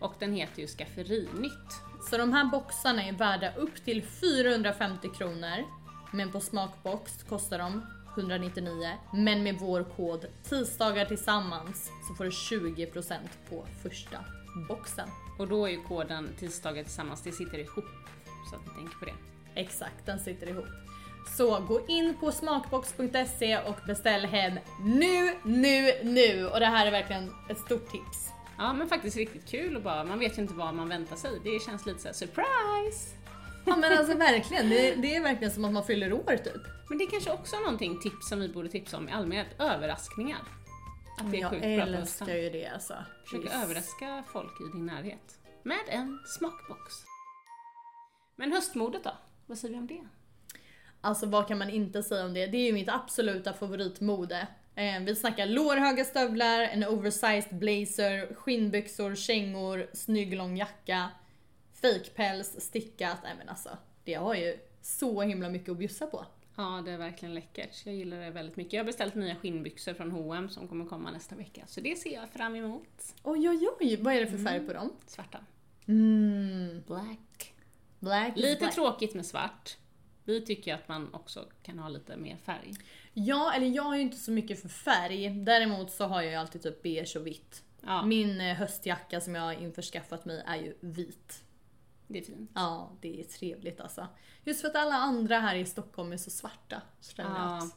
Och 0.00 0.14
den 0.18 0.32
heter 0.32 0.60
ju 0.60 0.66
Skafferinytt. 0.66 1.82
Så 2.10 2.18
de 2.18 2.32
här 2.32 2.44
boxarna 2.44 3.04
är 3.04 3.12
värda 3.12 3.54
upp 3.54 3.84
till 3.84 4.02
450 4.02 5.08
kronor. 5.18 5.64
Men 6.12 6.32
på 6.32 6.40
Smakbox 6.40 7.22
kostar 7.22 7.58
de 7.58 7.86
199. 8.18 8.90
Men 9.12 9.42
med 9.42 9.54
vår 9.58 9.84
kod 9.96 10.26
tisdagar 10.42 11.04
tillsammans 11.04 11.90
så 12.08 12.14
får 12.14 12.24
du 12.24 12.30
20% 12.30 13.14
på 13.50 13.66
första 13.82 14.24
boxen. 14.68 15.08
Och 15.38 15.48
då 15.48 15.66
är 15.66 15.70
ju 15.70 15.82
koden 15.82 16.28
tisdagar 16.38 16.82
tillsammans, 16.82 17.22
det 17.22 17.32
sitter 17.32 17.58
ihop. 17.58 17.84
Så 18.50 18.56
att 18.56 18.66
ni 18.66 18.72
tänker 18.74 18.98
på 18.98 19.04
det. 19.04 19.14
Exakt, 19.60 20.06
den 20.06 20.18
sitter 20.18 20.48
ihop. 20.48 20.66
Så 21.36 21.60
gå 21.60 21.80
in 21.88 22.14
på 22.20 22.32
smakbox.se 22.32 23.58
och 23.58 23.76
beställ 23.86 24.24
hem 24.24 24.58
nu, 24.84 25.34
nu, 25.42 25.92
nu! 26.02 26.46
Och 26.46 26.60
det 26.60 26.66
här 26.66 26.86
är 26.86 26.90
verkligen 26.90 27.34
ett 27.50 27.58
stort 27.58 27.90
tips. 27.90 28.30
Ja 28.58 28.72
men 28.72 28.88
faktiskt 28.88 29.16
riktigt 29.16 29.46
kul 29.46 29.76
och 29.76 29.82
bara, 29.82 30.04
man 30.04 30.18
vet 30.18 30.38
ju 30.38 30.42
inte 30.42 30.54
vad 30.54 30.74
man 30.74 30.88
väntar 30.88 31.16
sig. 31.16 31.40
Det 31.44 31.62
känns 31.62 31.86
lite 31.86 32.00
såhär 32.00 32.14
surprise! 32.14 33.17
Ja 33.68 33.76
men 33.76 33.98
alltså 33.98 34.14
verkligen, 34.14 34.68
det, 34.68 34.94
det 34.94 35.16
är 35.16 35.22
verkligen 35.22 35.52
som 35.52 35.64
att 35.64 35.72
man 35.72 35.84
fyller 35.84 36.12
år 36.12 36.36
typ. 36.36 36.62
Men 36.88 36.98
det 36.98 37.04
är 37.04 37.10
kanske 37.10 37.30
också 37.32 37.56
är 37.56 37.60
någonting 37.60 38.00
tips 38.00 38.28
som 38.28 38.40
vi 38.40 38.48
borde 38.48 38.68
tipsa 38.68 38.96
om 38.96 39.08
i 39.08 39.12
allmänhet, 39.12 39.46
överraskningar. 39.58 40.38
Att 41.20 41.30
det 41.30 41.36
är 41.36 41.40
Jag 41.40 41.50
sjukt 41.50 41.62
på 41.62 41.68
älskar 41.68 42.34
ju 42.34 42.50
det 42.50 42.66
alltså. 42.66 42.94
Försök 43.24 43.44
Yes. 43.44 43.54
överraska 43.64 44.24
folk 44.32 44.60
i 44.60 44.76
din 44.76 44.86
närhet. 44.86 45.38
Med 45.62 45.78
en 45.88 46.18
smakbox. 46.38 46.80
Men 48.36 48.52
höstmodet 48.52 49.04
då? 49.04 49.10
Vad 49.46 49.58
säger 49.58 49.74
vi 49.74 49.80
om 49.80 49.86
det? 49.86 50.00
Alltså 51.00 51.26
vad 51.26 51.48
kan 51.48 51.58
man 51.58 51.70
inte 51.70 52.02
säga 52.02 52.24
om 52.24 52.34
det? 52.34 52.46
Det 52.46 52.56
är 52.56 52.66
ju 52.66 52.72
mitt 52.72 52.88
absoluta 52.88 53.52
favoritmode. 53.52 54.46
Eh, 54.74 55.00
vi 55.00 55.16
snackar 55.16 55.46
lårhöga 55.46 56.04
stövlar, 56.04 56.60
en 56.62 56.84
oversized 56.84 57.58
blazer, 57.58 58.34
skinnbyxor, 58.34 59.14
kängor, 59.14 59.86
snygg 59.92 60.36
lång 60.36 60.56
jacka, 60.56 61.08
fejkpäls, 61.80 62.60
stickat. 62.60 63.18
Nej 63.22 63.34
men 63.38 63.48
alltså, 63.48 63.70
det 64.04 64.14
har 64.14 64.34
ju 64.34 64.58
så 64.82 65.22
himla 65.22 65.48
mycket 65.48 65.68
att 65.68 65.76
bjussa 65.78 66.06
på. 66.06 66.26
Ja, 66.56 66.82
det 66.84 66.90
är 66.90 66.98
verkligen 66.98 67.34
läckert. 67.34 67.86
Jag 67.86 67.94
gillar 67.94 68.20
det 68.20 68.30
väldigt 68.30 68.56
mycket. 68.56 68.72
Jag 68.72 68.80
har 68.80 68.86
beställt 68.86 69.14
nya 69.14 69.36
skinnbyxor 69.36 69.94
från 69.94 70.10
H&M 70.10 70.48
som 70.48 70.68
kommer 70.68 70.84
komma 70.84 71.10
nästa 71.10 71.34
vecka. 71.36 71.62
Så 71.66 71.80
det 71.80 71.96
ser 71.98 72.14
jag 72.14 72.30
fram 72.30 72.54
emot. 72.54 73.14
Oj 73.22 73.48
oj 73.48 73.68
oj, 73.80 73.96
vad 74.02 74.14
är 74.14 74.20
det 74.20 74.26
för 74.26 74.38
färg 74.38 74.66
på 74.66 74.72
dem? 74.72 74.92
Svarta. 75.06 75.38
Mm, 75.88 76.82
Black. 76.86 77.54
black 77.98 78.36
Lite 78.36 78.58
black. 78.58 78.74
tråkigt 78.74 79.14
med 79.14 79.26
svart. 79.26 79.76
Vi 80.24 80.40
tycker 80.46 80.74
att 80.74 80.88
man 80.88 81.14
också 81.14 81.46
kan 81.62 81.78
ha 81.78 81.88
lite 81.88 82.16
mer 82.16 82.36
färg. 82.36 82.74
Ja, 83.12 83.52
eller 83.54 83.66
jag 83.66 83.92
är 83.92 83.96
ju 83.96 84.02
inte 84.02 84.16
så 84.16 84.30
mycket 84.30 84.62
för 84.62 84.68
färg. 84.68 85.30
Däremot 85.30 85.90
så 85.90 86.04
har 86.04 86.22
jag 86.22 86.30
ju 86.30 86.36
alltid 86.36 86.62
typ 86.62 86.82
beige 86.82 87.16
och 87.16 87.26
vitt. 87.26 87.62
Ja, 87.80 88.04
Min 88.06 88.40
eh, 88.40 88.56
höstjacka 88.56 89.20
som 89.20 89.34
jag 89.34 89.42
har 89.42 89.52
införskaffat 89.52 90.24
mig 90.24 90.42
är 90.46 90.56
ju 90.56 90.74
vit. 90.80 91.44
Det 92.08 92.18
är 92.18 92.22
fint. 92.22 92.50
Ja, 92.54 92.90
det 93.00 93.20
är 93.20 93.24
trevligt 93.24 93.80
alltså. 93.80 94.06
Just 94.44 94.60
för 94.60 94.68
att 94.68 94.76
alla 94.76 94.94
andra 94.94 95.38
här 95.38 95.54
i 95.56 95.66
Stockholm 95.66 96.12
är 96.12 96.16
så 96.16 96.30
svarta. 96.30 96.82
Så 97.00 97.14
Ja. 97.22 97.24
att, 97.58 97.76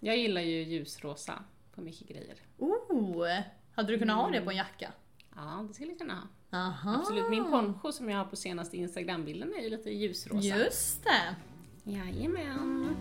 Jag 0.00 0.16
gillar 0.16 0.40
ju 0.40 0.62
ljusrosa 0.62 1.44
på 1.74 1.80
mycket 1.80 2.08
grejer. 2.08 2.36
oh, 2.58 3.26
hade 3.74 3.92
du 3.92 3.98
kunnat 3.98 4.16
ha 4.16 4.30
det 4.30 4.40
på 4.40 4.50
en 4.50 4.56
jacka? 4.56 4.92
Ja, 5.36 5.64
det 5.68 5.74
skulle 5.74 5.90
jag 5.90 5.98
kunna 5.98 6.14
ha. 6.14 6.58
Aha. 6.58 6.96
Absolut. 6.98 7.30
Min 7.30 7.44
poncho 7.44 7.92
som 7.92 8.08
jag 8.10 8.18
har 8.18 8.24
på 8.24 8.36
senaste 8.36 8.76
Instagram-bilden 8.76 9.52
är 9.58 9.62
ju 9.62 9.70
lite 9.70 9.90
ljusrosa. 9.90 10.46
Just 10.46 11.04
det. 11.04 11.36
Jajamän. 11.90 12.96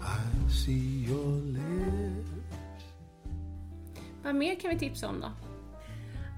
I 0.00 0.50
see 0.64 1.06
your 1.08 1.42
lips. 1.42 2.30
Vad 4.22 4.34
mer 4.34 4.54
kan 4.54 4.70
vi 4.70 4.78
tipsa 4.78 5.08
om 5.08 5.20
då? 5.20 5.30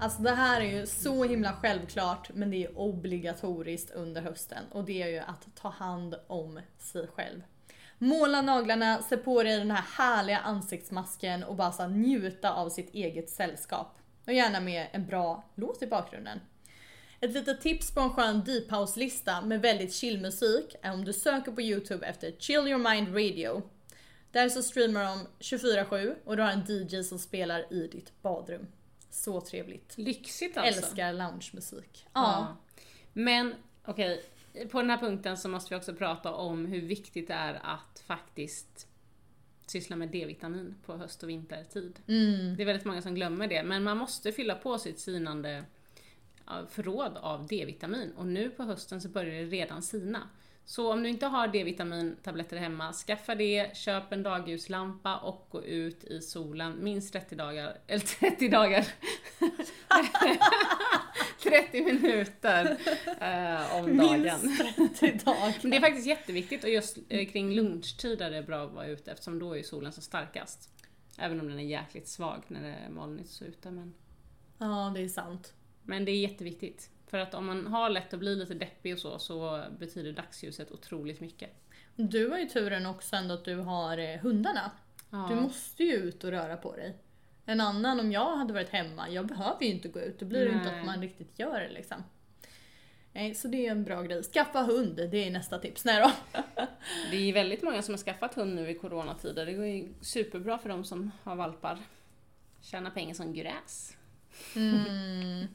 Alltså 0.01 0.21
det 0.21 0.31
här 0.31 0.61
är 0.61 0.79
ju 0.79 0.85
så 0.85 1.23
himla 1.23 1.53
självklart 1.53 2.29
men 2.33 2.51
det 2.51 2.63
är 2.63 2.77
obligatoriskt 2.79 3.91
under 3.91 4.21
hösten 4.21 4.63
och 4.71 4.83
det 4.83 5.01
är 5.01 5.07
ju 5.07 5.17
att 5.17 5.55
ta 5.55 5.69
hand 5.69 6.15
om 6.27 6.59
sig 6.77 7.07
själv. 7.07 7.41
Måla 7.97 8.41
naglarna, 8.41 9.01
se 9.01 9.17
på 9.17 9.43
dig 9.43 9.57
den 9.57 9.71
här 9.71 9.85
härliga 9.97 10.39
ansiktsmasken 10.39 11.43
och 11.43 11.55
bara 11.55 11.71
så 11.71 11.87
njuta 11.87 12.53
av 12.53 12.69
sitt 12.69 12.93
eget 12.93 13.29
sällskap. 13.29 13.97
Och 14.25 14.33
gärna 14.33 14.59
med 14.59 14.87
en 14.91 15.05
bra 15.05 15.43
låt 15.55 15.81
i 15.81 15.87
bakgrunden. 15.87 16.39
Ett 17.19 17.33
litet 17.33 17.61
tips 17.61 17.91
på 17.91 17.99
en 17.99 18.09
skön 18.09 18.43
deep 18.43 18.71
house-lista 18.71 19.41
med 19.41 19.61
väldigt 19.61 19.93
chill 19.93 20.21
musik 20.21 20.75
är 20.81 20.93
om 20.93 21.05
du 21.05 21.13
söker 21.13 21.51
på 21.51 21.61
youtube 21.61 22.05
efter 22.05 22.31
Chill 22.31 22.67
Your 22.67 22.93
Mind 22.93 23.07
Radio. 23.07 23.61
Där 24.31 24.49
så 24.49 24.63
streamar 24.63 25.03
de 25.03 25.27
24-7 25.39 26.15
och 26.25 26.37
du 26.37 26.43
har 26.43 26.51
en 26.51 26.65
DJ 26.67 27.03
som 27.03 27.19
spelar 27.19 27.73
i 27.73 27.87
ditt 27.87 28.21
badrum. 28.21 28.67
Så 29.09 29.41
trevligt. 29.41 29.97
Lyxigt 29.97 30.57
alltså. 30.57 30.81
Älskar 30.81 31.13
loungemusik. 31.13 32.05
Ja. 32.13 32.21
Ja. 32.21 32.57
Men 33.13 33.55
okej, 33.85 34.25
på 34.71 34.81
den 34.81 34.89
här 34.89 34.97
punkten 34.97 35.37
så 35.37 35.49
måste 35.49 35.73
vi 35.73 35.79
också 35.79 35.95
prata 35.95 36.33
om 36.33 36.65
hur 36.65 36.81
viktigt 36.81 37.27
det 37.27 37.33
är 37.33 37.59
att 37.63 38.03
faktiskt 38.07 38.87
syssla 39.65 39.95
med 39.95 40.09
D-vitamin 40.09 40.75
på 40.85 40.97
höst 40.97 41.23
och 41.23 41.29
vintertid. 41.29 41.99
Mm. 42.07 42.55
Det 42.55 42.63
är 42.63 42.65
väldigt 42.65 42.85
många 42.85 43.01
som 43.01 43.15
glömmer 43.15 43.47
det, 43.47 43.63
men 43.63 43.83
man 43.83 43.97
måste 43.97 44.31
fylla 44.31 44.55
på 44.55 44.77
sitt 44.77 44.99
sinande 44.99 45.65
förråd 46.69 47.17
av 47.17 47.47
D-vitamin 47.47 48.11
och 48.11 48.27
nu 48.27 48.49
på 48.49 48.63
hösten 48.63 49.01
så 49.01 49.09
börjar 49.09 49.43
det 49.43 49.45
redan 49.45 49.81
sina. 49.81 50.29
Så 50.69 50.91
om 50.93 51.03
du 51.03 51.09
inte 51.09 51.25
har 51.25 51.47
D-vitamintabletter 51.47 52.57
hemma, 52.57 52.93
skaffa 52.93 53.35
det, 53.35 53.77
köp 53.77 54.11
en 54.11 54.23
dagljuslampa 54.23 55.17
och 55.17 55.47
gå 55.49 55.63
ut 55.63 56.03
i 56.03 56.21
solen 56.21 56.83
minst 56.83 57.13
30 57.13 57.35
dagar, 57.35 57.77
eller 57.87 57.99
30 58.19 58.49
dagar, 58.49 58.87
30 61.43 61.83
minuter 61.83 62.77
eh, 63.21 63.75
om 63.75 63.97
dagen. 63.97 64.21
Minst 64.21 64.99
30 64.99 65.25
dagar. 65.25 65.55
Men 65.61 65.71
det 65.71 65.77
är 65.77 65.81
faktiskt 65.81 66.07
jätteviktigt 66.07 66.63
och 66.63 66.69
just 66.69 66.97
eh, 67.09 67.27
kring 67.27 67.51
lunchtid 67.55 68.21
är 68.21 68.31
det 68.31 68.43
bra 68.43 68.65
att 68.65 68.73
vara 68.73 68.87
ute 68.87 69.11
eftersom 69.11 69.39
då 69.39 69.57
är 69.57 69.63
solen 69.63 69.91
så 69.91 70.01
starkast. 70.01 70.69
Även 71.17 71.39
om 71.39 71.47
den 71.47 71.59
är 71.59 71.63
jäkligt 71.63 72.07
svag 72.07 72.43
när 72.47 72.61
det 72.61 72.75
är 72.85 72.89
molnigt 72.89 73.29
så 73.29 73.45
ute. 73.45 73.71
Men, 73.71 73.93
Ja, 74.57 74.91
det 74.95 75.01
är 75.01 75.07
sant. 75.07 75.53
men 75.83 76.05
det 76.05 76.11
är 76.11 76.19
jätteviktigt. 76.19 76.89
För 77.09 77.17
att 77.17 77.33
om 77.33 77.45
man 77.45 77.67
har 77.67 77.89
lätt 77.89 78.13
att 78.13 78.19
bli 78.19 78.35
lite 78.35 78.53
deppig 78.53 78.93
och 78.93 78.99
så, 78.99 79.19
så 79.19 79.63
betyder 79.79 80.11
dagsljuset 80.11 80.71
otroligt 80.71 81.19
mycket. 81.19 81.49
Du 81.95 82.29
har 82.29 82.37
ju 82.39 82.45
turen 82.45 82.85
också 82.85 83.15
ändå 83.15 83.33
att 83.33 83.45
du 83.45 83.55
har 83.55 83.97
eh, 83.97 84.19
hundarna. 84.19 84.71
Ja. 85.09 85.27
Du 85.29 85.35
måste 85.35 85.83
ju 85.83 85.93
ut 85.93 86.23
och 86.23 86.31
röra 86.31 86.57
på 86.57 86.75
dig. 86.75 86.97
En 87.45 87.61
annan, 87.61 87.99
om 87.99 88.11
jag 88.11 88.37
hade 88.37 88.53
varit 88.53 88.69
hemma, 88.69 89.09
jag 89.09 89.27
behöver 89.27 89.63
ju 89.63 89.69
inte 89.69 89.87
gå 89.87 89.99
ut. 89.99 90.19
Då 90.19 90.25
blir 90.25 90.45
det 90.45 90.51
inte 90.51 90.71
Nej. 90.71 90.79
att 90.79 90.85
man 90.85 91.01
riktigt 91.01 91.39
gör 91.39 91.59
det 91.59 91.69
liksom. 91.69 92.03
Nej, 93.13 93.35
så 93.35 93.47
det 93.47 93.67
är 93.67 93.71
en 93.71 93.83
bra 93.83 94.01
grej. 94.01 94.23
Skaffa 94.23 94.61
hund, 94.61 94.95
det 94.95 95.17
är 95.17 95.31
nästa 95.31 95.59
tips. 95.59 95.85
Nej 95.85 96.01
då. 96.01 96.41
Det 97.11 97.17
är 97.17 97.33
väldigt 97.33 97.61
många 97.61 97.81
som 97.81 97.93
har 97.93 97.99
skaffat 97.99 98.35
hund 98.35 98.55
nu 98.55 98.69
i 98.69 98.75
coronatider. 98.75 99.45
Det 99.45 99.53
går 99.53 99.65
ju 99.65 99.93
superbra 100.01 100.57
för 100.57 100.69
de 100.69 100.83
som 100.83 101.11
har 101.23 101.35
valpar. 101.35 101.79
Tjäna 102.61 102.91
pengar 102.91 103.13
som 103.13 103.33
gräs. 103.33 103.97
Mm. 104.55 105.47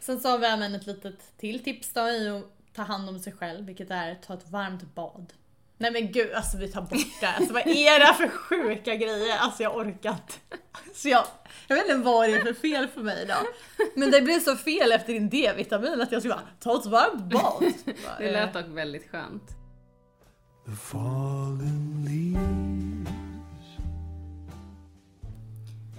Sen 0.00 0.20
så 0.20 0.28
har 0.28 0.38
vi 0.38 0.46
även 0.46 0.74
ett 0.74 0.86
litet 0.86 1.38
till 1.38 1.64
tips 1.64 1.92
då 1.92 2.08
i 2.08 2.28
att 2.28 2.74
ta 2.74 2.82
hand 2.82 3.08
om 3.08 3.18
sig 3.18 3.32
själv, 3.32 3.66
vilket 3.66 3.90
är 3.90 4.12
att 4.12 4.22
ta 4.22 4.34
ett 4.34 4.50
varmt 4.50 4.94
bad. 4.94 5.32
Nej 5.78 5.90
men 5.90 6.12
gud, 6.12 6.32
alltså 6.32 6.56
vi 6.58 6.68
tar 6.68 6.80
bort 6.80 7.20
det. 7.20 7.28
Alltså 7.28 7.52
vad 7.52 7.66
är 7.66 8.00
det 8.00 8.14
för 8.14 8.28
sjuka 8.28 8.94
grejer? 8.94 9.38
Alltså 9.38 9.62
jag 9.62 9.76
orkar 9.76 10.10
inte. 10.10 10.34
Alltså 10.72 11.08
jag, 11.08 11.24
jag 11.66 11.76
vet 11.76 11.84
inte 11.88 12.04
vad 12.04 12.28
det 12.28 12.34
är 12.36 12.44
för 12.44 12.54
fel 12.54 12.88
för 12.88 13.00
mig 13.00 13.22
idag. 13.22 13.46
Men 13.94 14.10
det 14.10 14.22
blev 14.22 14.40
så 14.40 14.56
fel 14.56 14.92
efter 14.92 15.12
din 15.12 15.28
D-vitamin 15.28 16.00
att 16.00 16.12
jag 16.12 16.22
skulle 16.22 16.34
bara 16.34 16.48
ta 16.60 16.78
ett 16.80 16.86
varmt 16.86 17.32
bad. 17.32 17.60
Bara, 17.60 18.18
Det 18.18 18.32
lät 18.32 18.52
dock 18.52 18.66
väldigt 18.68 19.10
skönt. 19.10 19.50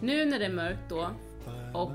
Nu 0.01 0.25
när 0.25 0.39
det 0.39 0.45
är 0.45 0.53
mörkt 0.53 0.89
då 0.89 1.09
och 1.73 1.91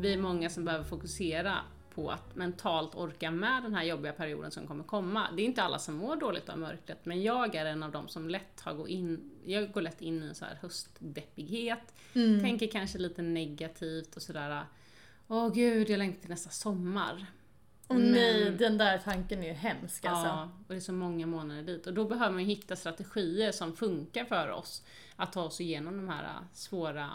vi 0.00 0.12
är 0.12 0.18
många 0.18 0.50
som 0.50 0.64
behöver 0.64 0.84
fokusera 0.84 1.58
på 1.94 2.10
att 2.10 2.36
mentalt 2.36 2.94
orka 2.94 3.30
med 3.30 3.62
den 3.62 3.74
här 3.74 3.84
jobbiga 3.84 4.12
perioden 4.12 4.50
som 4.50 4.66
kommer 4.66 4.84
komma. 4.84 5.28
Det 5.36 5.42
är 5.42 5.46
inte 5.46 5.62
alla 5.62 5.78
som 5.78 5.94
mår 5.94 6.16
dåligt 6.16 6.48
av 6.48 6.58
mörkret, 6.58 6.98
men 7.04 7.22
jag 7.22 7.54
är 7.54 7.66
en 7.66 7.82
av 7.82 7.90
dem 7.90 8.08
som 8.08 8.28
lätt 8.28 8.60
har 8.60 8.74
gått 8.74 8.88
in, 8.88 9.30
jag 9.44 9.72
går 9.72 9.80
lätt 9.80 10.00
in 10.00 10.22
i 10.22 10.26
en 10.26 10.34
så 10.34 10.44
här 10.44 10.58
höstdeppighet, 10.62 11.94
tänker 12.40 12.66
kanske 12.66 12.98
lite 12.98 13.22
negativt 13.22 14.16
och 14.16 14.22
sådär. 14.22 14.64
Åh 15.28 15.52
gud, 15.54 15.90
jag 15.90 15.98
längtar 15.98 16.20
till 16.20 16.30
nästa 16.30 16.50
sommar. 16.50 17.26
Åh 17.88 17.98
nej, 17.98 18.50
den 18.50 18.78
där 18.78 18.98
tanken 18.98 19.42
är 19.42 19.46
ju 19.46 19.52
hemsk 19.52 20.04
alltså. 20.04 20.26
Ja, 20.26 20.50
och 20.58 20.74
det 20.74 20.76
är 20.76 20.80
så 20.80 20.92
många 20.92 21.26
månader 21.26 21.62
dit. 21.62 21.86
Och 21.86 21.94
då 21.94 22.04
behöver 22.04 22.32
man 22.32 22.40
ju 22.40 22.46
hitta 22.46 22.76
strategier 22.76 23.52
som 23.52 23.76
funkar 23.76 24.24
för 24.24 24.50
oss 24.50 24.82
att 25.16 25.32
ta 25.32 25.42
oss 25.42 25.60
igenom 25.60 25.96
de 25.96 26.08
här 26.08 26.24
äh, 26.24 26.42
svåra 26.52 27.10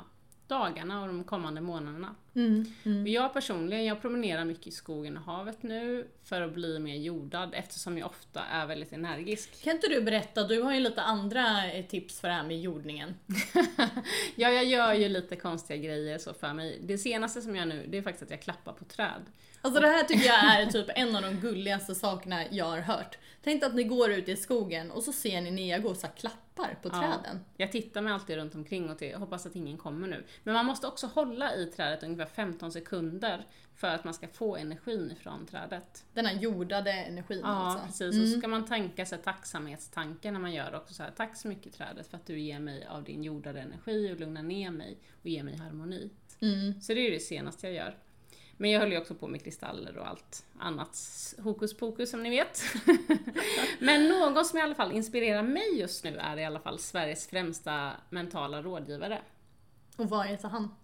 dagarna 0.47 1.01
och 1.01 1.07
de 1.07 1.23
kommande 1.23 1.61
månaderna. 1.61 2.15
Mm, 2.35 2.65
Och 3.01 3.07
jag 3.07 3.33
personligen, 3.33 3.85
jag 3.85 4.01
promenerar 4.01 4.45
mycket 4.45 4.67
i 4.67 4.71
skogen 4.71 5.17
och 5.17 5.23
havet 5.23 5.63
nu 5.63 6.07
för 6.23 6.41
att 6.41 6.53
bli 6.53 6.79
mer 6.79 6.95
jordad 6.95 7.49
eftersom 7.53 7.97
jag 7.97 8.09
ofta 8.09 8.41
är 8.43 8.65
väldigt 8.65 8.93
energisk. 8.93 9.63
Kan 9.63 9.75
inte 9.75 9.87
du 9.87 10.01
berätta, 10.01 10.43
du 10.43 10.61
har 10.61 10.73
ju 10.73 10.79
lite 10.79 11.01
andra 11.01 11.71
eh, 11.71 11.85
tips 11.85 12.19
för 12.19 12.27
det 12.27 12.33
här 12.33 12.43
med 12.43 12.61
jordningen. 12.61 13.15
Ja, 14.35 14.49
jag 14.49 14.65
gör 14.65 14.93
ju 14.93 15.09
lite 15.09 15.35
konstiga 15.35 15.77
grejer 15.77 16.17
så 16.17 16.33
för 16.33 16.53
mig. 16.53 16.79
Det 16.83 16.97
senaste 16.97 17.41
som 17.41 17.55
jag 17.55 17.67
gör 17.69 17.75
nu, 17.75 17.85
det 17.89 17.97
är 17.97 18.01
faktiskt 18.01 18.23
att 18.23 18.29
jag 18.31 18.41
klappar 18.41 18.73
på 18.73 18.85
träd. 18.85 19.21
Alltså 19.61 19.81
det 19.81 19.87
här 19.87 20.03
tycker 20.03 20.25
jag 20.25 20.61
är 20.61 20.65
typ 20.65 20.85
en 20.95 21.15
av 21.15 21.21
de 21.21 21.35
gulligaste 21.35 21.95
sakerna 21.95 22.43
jag 22.51 22.65
har 22.65 22.79
hört. 22.79 23.17
Tänk 23.43 23.63
att 23.63 23.75
ni 23.75 23.83
går 23.83 24.11
ut 24.11 24.29
i 24.29 24.35
skogen 24.35 24.91
och 24.91 25.03
så 25.03 25.13
ser 25.13 25.41
ni 25.41 25.51
Nia 25.51 25.79
gå 25.79 25.89
och 25.89 25.97
så 25.97 26.07
klappar 26.07 26.77
på 26.81 26.89
Ja. 26.89 26.91
träden. 26.91 27.39
Jag 27.57 27.71
tittar 27.71 28.01
mig 28.01 28.13
alltid 28.13 28.35
runt 28.35 28.55
omkring 28.55 28.89
och 28.89 28.97
till, 28.97 29.15
hoppas 29.15 29.45
att 29.45 29.55
ingen 29.55 29.77
kommer 29.77 30.07
nu. 30.07 30.23
Men 30.43 30.53
man 30.53 30.65
måste 30.65 30.87
också 30.87 31.07
hålla 31.07 31.55
i 31.55 31.65
trädet 31.65 32.03
ungefär 32.03 32.25
15 32.25 32.71
sekunder 32.71 33.47
för 33.75 33.87
att 33.87 34.03
man 34.03 34.13
ska 34.13 34.27
få 34.27 34.55
energin 34.55 35.11
ifrån 35.11 35.45
trädet. 35.45 36.05
Den 36.13 36.25
här 36.25 36.33
jordade 36.39 36.91
energin 36.91 37.39
Ja, 37.43 37.47
alltså. 37.49 37.85
precis. 37.85 38.21
Och 38.21 38.27
så 38.27 38.39
ska 38.39 38.47
man 38.47 38.65
tänka 38.65 39.05
sig 39.05 39.17
tacksamhetstanken 39.17 40.33
när 40.33 40.41
man 40.41 40.53
gör 40.53 40.71
det 40.71 40.77
också 40.77 40.93
så 40.93 41.03
här. 41.03 41.11
Tack 41.11 41.37
så 41.37 41.47
mycket 41.47 41.73
trädet 41.73 42.07
för 42.07 42.17
att 42.17 42.25
du 42.25 42.39
ger 42.39 42.59
mig 42.59 42.85
av 42.89 43.03
din 43.03 43.23
jordade 43.23 43.61
energi 43.61 44.13
och 44.13 44.19
lugnar 44.19 44.43
ner 44.43 44.71
mig 44.71 44.97
och 45.21 45.27
ger 45.29 45.43
mig 45.43 45.55
harmoni. 45.55 46.09
Mm. 46.39 46.81
Så 46.81 46.93
det 46.93 47.07
är 47.07 47.11
det 47.11 47.19
senaste 47.19 47.67
jag 47.67 47.75
gör. 47.75 47.97
Men 48.57 48.71
jag 48.71 48.79
håller 48.79 48.91
ju 48.91 49.01
också 49.01 49.15
på 49.15 49.27
med 49.27 49.43
kristaller 49.43 49.97
och 49.97 50.07
allt 50.07 50.45
annat 50.59 50.97
hokus 51.43 51.77
pokus 51.77 52.11
som 52.11 52.23
ni 52.23 52.29
vet. 52.29 52.61
Men 53.79 54.07
någon 54.07 54.45
som 54.45 54.59
i 54.59 54.61
alla 54.61 54.75
fall 54.75 54.91
inspirerar 54.91 55.43
mig 55.43 55.79
just 55.79 56.03
nu 56.03 56.17
är 56.17 56.37
i 56.37 56.45
alla 56.45 56.59
fall 56.59 56.79
Sveriges 56.79 57.27
främsta 57.27 57.91
mentala 58.09 58.61
rådgivare. 58.61 59.21
Och 59.97 60.09
vad 60.09 60.25
heter 60.27 60.47
han? 60.49 60.75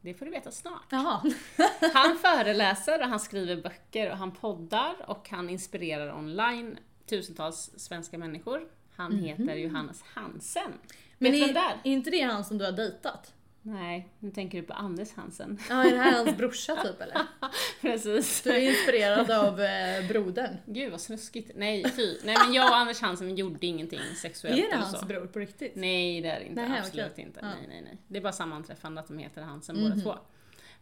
Det 0.00 0.14
får 0.14 0.24
du 0.24 0.30
veta 0.30 0.50
snart. 0.50 0.86
Han 1.94 2.18
föreläser 2.18 3.02
och 3.02 3.08
han 3.08 3.20
skriver 3.20 3.62
böcker 3.62 4.10
och 4.10 4.16
han 4.16 4.32
poddar 4.32 4.94
och 5.06 5.28
han 5.30 5.50
inspirerar 5.50 6.12
online 6.18 6.78
tusentals 7.06 7.70
svenska 7.76 8.18
människor. 8.18 8.68
Han 8.96 9.18
heter 9.18 9.54
Johannes 9.54 10.02
Hansen. 10.02 10.62
Mhm. 10.70 10.78
Men 11.18 11.32
Vet 11.32 11.40
du 11.40 11.46
vem 11.46 11.56
är, 11.56 11.60
det 11.60 11.60
är 11.60 11.74
är? 11.74 11.80
inte 11.82 12.10
det 12.10 12.20
han 12.20 12.44
som 12.44 12.58
du 12.58 12.64
har 12.64 12.72
dejtat? 12.72 13.34
Nej, 13.64 14.08
nu 14.18 14.30
tänker 14.30 14.60
du 14.60 14.66
på 14.66 14.72
Anders 14.72 15.12
Hansen. 15.12 15.58
Ja, 15.68 15.84
är 15.84 15.90
det 15.90 15.98
här 15.98 16.24
hans 16.24 16.36
brorsa 16.36 16.76
typ 16.76 17.00
eller? 17.00 17.18
Precis. 17.80 18.42
Du 18.42 18.50
är 18.50 18.58
inspirerad 18.70 19.30
av 19.30 19.60
eh, 19.60 20.08
brodern. 20.08 20.56
Gud 20.66 20.90
vad 20.90 21.00
snuskigt. 21.00 21.50
Nej 21.54 21.84
fy. 21.96 22.18
Nej 22.24 22.36
men 22.44 22.52
jag 22.54 22.70
och 22.70 22.76
Anders 22.76 23.00
Hansen 23.00 23.36
gjorde 23.36 23.66
ingenting 23.66 24.00
sexuellt 24.22 24.58
Är 24.58 24.70
det 24.70 24.76
hans 24.76 25.00
så. 25.00 25.06
bror 25.06 25.26
på 25.26 25.38
riktigt? 25.38 25.72
Nej 25.76 26.20
det 26.20 26.28
är 26.28 26.40
det 26.40 26.46
inte. 26.46 26.68
Nej, 26.68 26.78
absolut 26.80 27.12
okej. 27.12 27.24
inte. 27.24 27.40
Ja. 27.42 27.46
Nej, 27.48 27.66
nej, 27.68 27.82
nej. 27.82 27.98
Det 28.08 28.18
är 28.18 28.22
bara 28.22 28.32
sammanträffande 28.32 29.00
att 29.00 29.08
de 29.08 29.18
heter 29.18 29.42
Hansen 29.42 29.76
Mhm. 29.76 29.90
båda 29.90 30.02
två. 30.02 30.18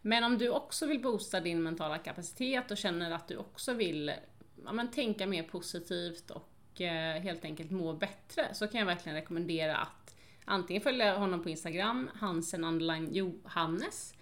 Men 0.01 0.23
om 0.23 0.37
du 0.37 0.49
också 0.49 0.85
vill 0.85 1.01
boosta 1.01 1.39
din 1.39 1.63
mentala 1.63 1.97
kapacitet 1.97 2.71
och 2.71 2.77
känner 2.77 3.11
att 3.11 3.27
du 3.27 3.37
också 3.37 3.73
vill 3.73 4.11
ja, 4.65 4.71
men, 4.71 4.91
tänka 4.91 5.27
mer 5.27 5.43
positivt 5.43 6.31
och 6.31 6.81
eh, 6.81 7.21
helt 7.21 7.45
enkelt 7.45 7.71
må 7.71 7.93
bättre 7.93 8.53
så 8.53 8.67
kan 8.67 8.79
jag 8.79 8.85
verkligen 8.87 9.15
rekommendera 9.15 9.77
att 9.77 10.10
antingen 10.51 10.81
följa 10.81 11.17
honom 11.17 11.43
på 11.43 11.49
Instagram, 11.49 12.09
Hansen 12.19 12.63
underline 12.63 13.09
Johannes, 13.13 14.13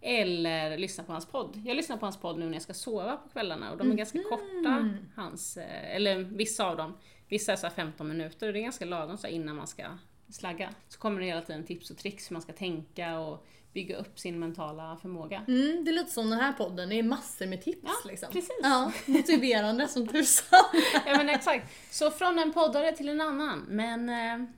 eller 0.00 0.78
lyssna 0.78 1.04
på 1.04 1.12
hans 1.12 1.26
podd. 1.26 1.62
Jag 1.64 1.76
lyssnar 1.76 1.96
på 1.96 2.06
hans 2.06 2.16
podd 2.16 2.38
nu 2.38 2.46
när 2.46 2.52
jag 2.52 2.62
ska 2.62 2.74
sova 2.74 3.16
på 3.16 3.28
kvällarna 3.28 3.70
och 3.72 3.78
de 3.78 3.90
är 3.92 3.94
ganska 3.94 4.18
korta, 4.22 4.88
hans, 5.16 5.56
eh, 5.56 5.96
eller 5.96 6.16
vissa 6.18 6.66
av 6.66 6.76
dem. 6.76 6.96
Vissa 7.28 7.52
är 7.52 7.56
så 7.56 7.66
här 7.66 7.74
15 7.74 8.08
minuter 8.08 8.46
och 8.46 8.52
det 8.52 8.58
är 8.58 8.62
ganska 8.62 8.84
lagom 8.84 9.18
så 9.18 9.26
innan 9.26 9.56
man 9.56 9.66
ska 9.66 9.84
slagga. 10.28 10.70
Så 10.88 10.98
kommer 10.98 11.20
det 11.20 11.26
hela 11.26 11.42
tiden 11.42 11.64
tips 11.64 11.90
och 11.90 11.96
tricks 11.98 12.30
hur 12.30 12.34
man 12.34 12.42
ska 12.42 12.52
tänka 12.52 13.18
och 13.18 13.46
bygga 13.72 13.96
upp 13.96 14.18
sin 14.18 14.38
mentala 14.38 14.96
förmåga. 14.96 15.44
Mm, 15.48 15.84
det 15.84 15.90
är 15.90 15.92
lite 15.92 16.10
som 16.10 16.30
den 16.30 16.38
här 16.40 16.52
podden, 16.52 16.88
det 16.88 16.98
är 16.98 17.02
massor 17.02 17.46
med 17.46 17.62
tips 17.62 17.82
Ja, 17.84 18.10
liksom. 18.10 18.28
precis. 18.32 18.58
Ja, 18.62 18.92
motiverande 19.06 19.88
som 19.88 20.06
tusan. 20.08 20.58
Ja 21.06 21.16
men 21.16 21.28
exakt. 21.28 21.94
Så 21.94 22.10
från 22.10 22.38
en 22.38 22.52
poddare 22.52 22.92
till 22.92 23.08
en 23.08 23.20
annan. 23.20 23.66
Men 23.68 24.08
eh, 24.08 24.48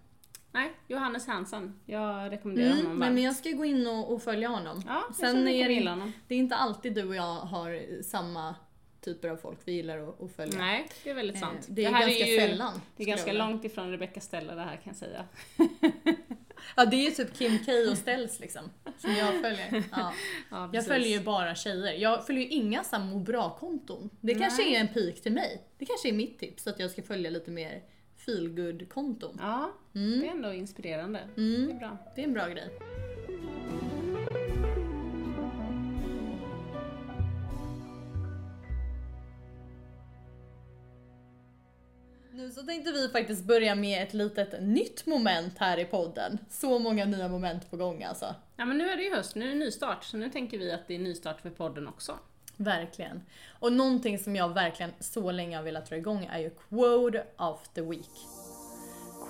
nej, 0.52 0.72
Johannes 0.88 1.26
Hansen. 1.26 1.80
Jag 1.86 2.32
rekommenderar 2.32 2.66
Mm, 2.70 2.78
honom 2.86 2.98
varmt. 3.00 3.14
men 3.14 3.22
jag 3.22 3.36
ska 3.36 3.50
gå 3.50 3.64
in 3.64 3.86
och, 3.86 4.12
och 4.12 4.22
följa 4.22 4.48
honom. 4.48 4.82
Ja, 4.86 5.02
jag 5.08 5.16
Sen 5.16 5.48
är 5.48 5.68
det, 5.68 5.88
honom. 5.90 6.12
det 6.28 6.34
är 6.34 6.38
inte 6.38 6.54
alltid 6.56 6.94
du 6.94 7.08
och 7.08 7.14
jag 7.16 7.22
har 7.40 8.02
samma 8.02 8.54
typer 9.00 9.28
av 9.28 9.36
folk 9.36 9.58
vi 9.64 9.72
gillar 9.72 9.98
att, 10.08 10.20
att 10.22 10.32
följa. 10.36 10.58
Nej, 10.58 10.88
det 11.04 11.10
är 11.10 11.14
väldigt 11.14 11.36
Eh, 11.36 11.40
sant. 11.42 11.66
det 11.68 11.84
är 11.84 11.92
här 11.92 12.00
ganska 12.06 12.26
ju, 12.26 12.38
sällan, 12.40 12.80
Det 12.96 13.02
är 13.02 13.06
ganska 13.06 13.32
långt 13.32 13.64
ifrån 13.64 13.90
Rebecca 13.90 14.20
Stella 14.20 14.54
det 14.54 14.62
här 14.62 14.76
kan 14.76 14.82
jag 14.84 14.96
säga. 14.96 15.24
Ja 16.76 16.84
det 16.84 16.96
är 16.96 17.04
ju 17.04 17.10
typ 17.10 17.34
Kim 17.38 17.58
K 17.66 17.72
och 17.90 17.98
Ställs 17.98 18.40
liksom, 18.40 18.70
som 18.98 19.10
jag 19.16 19.40
följer. 19.40 19.82
Ja. 19.92 20.12
Ja, 20.50 20.70
Jag 20.72 20.86
följer 20.86 21.08
ju 21.08 21.20
bara 21.20 21.54
tjejer. 21.54 21.92
Jag 21.92 22.26
följer 22.26 22.42
ju 22.42 22.48
inga 22.48 22.84
så 22.84 22.98
må 22.98 23.18
bra-konton. 23.18 24.10
Det 24.20 24.34
kanske 24.34 24.62
Nej. 24.62 24.74
är 24.76 24.80
en 24.80 24.88
pik 24.88 25.22
till 25.22 25.32
mig. 25.32 25.62
Det 25.78 25.84
kanske 25.86 26.08
är 26.08 26.12
mitt 26.12 26.38
tips, 26.38 26.66
att 26.66 26.78
jag 26.78 26.90
ska 26.90 27.02
följa 27.02 27.30
lite 27.30 27.50
mer 27.50 27.82
feelgood-konton. 28.26 29.36
Ja, 29.40 29.70
Mm. 29.94 30.20
det 30.20 30.26
är 30.26 30.30
ändå 30.30 30.52
inspirerande. 30.52 31.20
Det 31.34 31.42
är 31.42 31.78
bra. 31.78 31.96
Det 32.14 32.20
är 32.20 32.24
en 32.24 32.32
bra 32.32 32.48
grej. 32.48 32.70
Nu 42.32 42.50
så 42.50 42.62
tänkte 42.62 42.92
vi 42.92 43.08
faktiskt 43.08 43.44
börja 43.44 43.74
med 43.74 44.02
ett 44.02 44.14
litet 44.14 44.62
nytt 44.62 45.06
moment 45.06 45.58
här 45.58 45.78
i 45.78 45.84
podden. 45.84 46.38
Så 46.50 46.78
många 46.78 47.04
nya 47.04 47.28
moment 47.28 47.70
på 47.70 47.76
gång 47.76 48.02
alltså. 48.02 48.34
Ja 48.56 48.64
men 48.64 48.78
nu 48.78 48.88
är 48.88 48.96
det 48.96 49.02
ju 49.02 49.14
höst, 49.14 49.34
nu 49.34 49.44
är 49.44 49.48
det 49.48 49.54
nystart. 49.54 50.04
Så 50.04 50.16
nu 50.16 50.30
tänker 50.30 50.58
vi 50.58 50.72
att 50.72 50.86
det 50.88 50.94
är 50.94 50.98
nystart 50.98 51.40
för 51.40 51.50
podden 51.50 51.88
också. 51.88 52.18
Verkligen. 52.62 53.22
Och 53.60 53.72
någonting 53.72 54.18
som 54.18 54.36
jag 54.36 54.54
verkligen 54.54 54.92
så 55.00 55.30
länge 55.32 55.56
har 55.56 55.64
velat 55.64 55.86
dra 55.86 55.96
igång 55.96 56.28
är 56.32 56.38
ju 56.38 56.50
Quote 56.50 57.24
of 57.36 57.68
the 57.68 57.82
Week. 57.82 58.10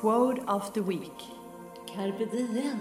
Quote 0.00 0.42
of 0.42 0.72
the 0.72 0.80
Week. 0.80 1.30
Carpe 1.94 2.24
diem. 2.24 2.78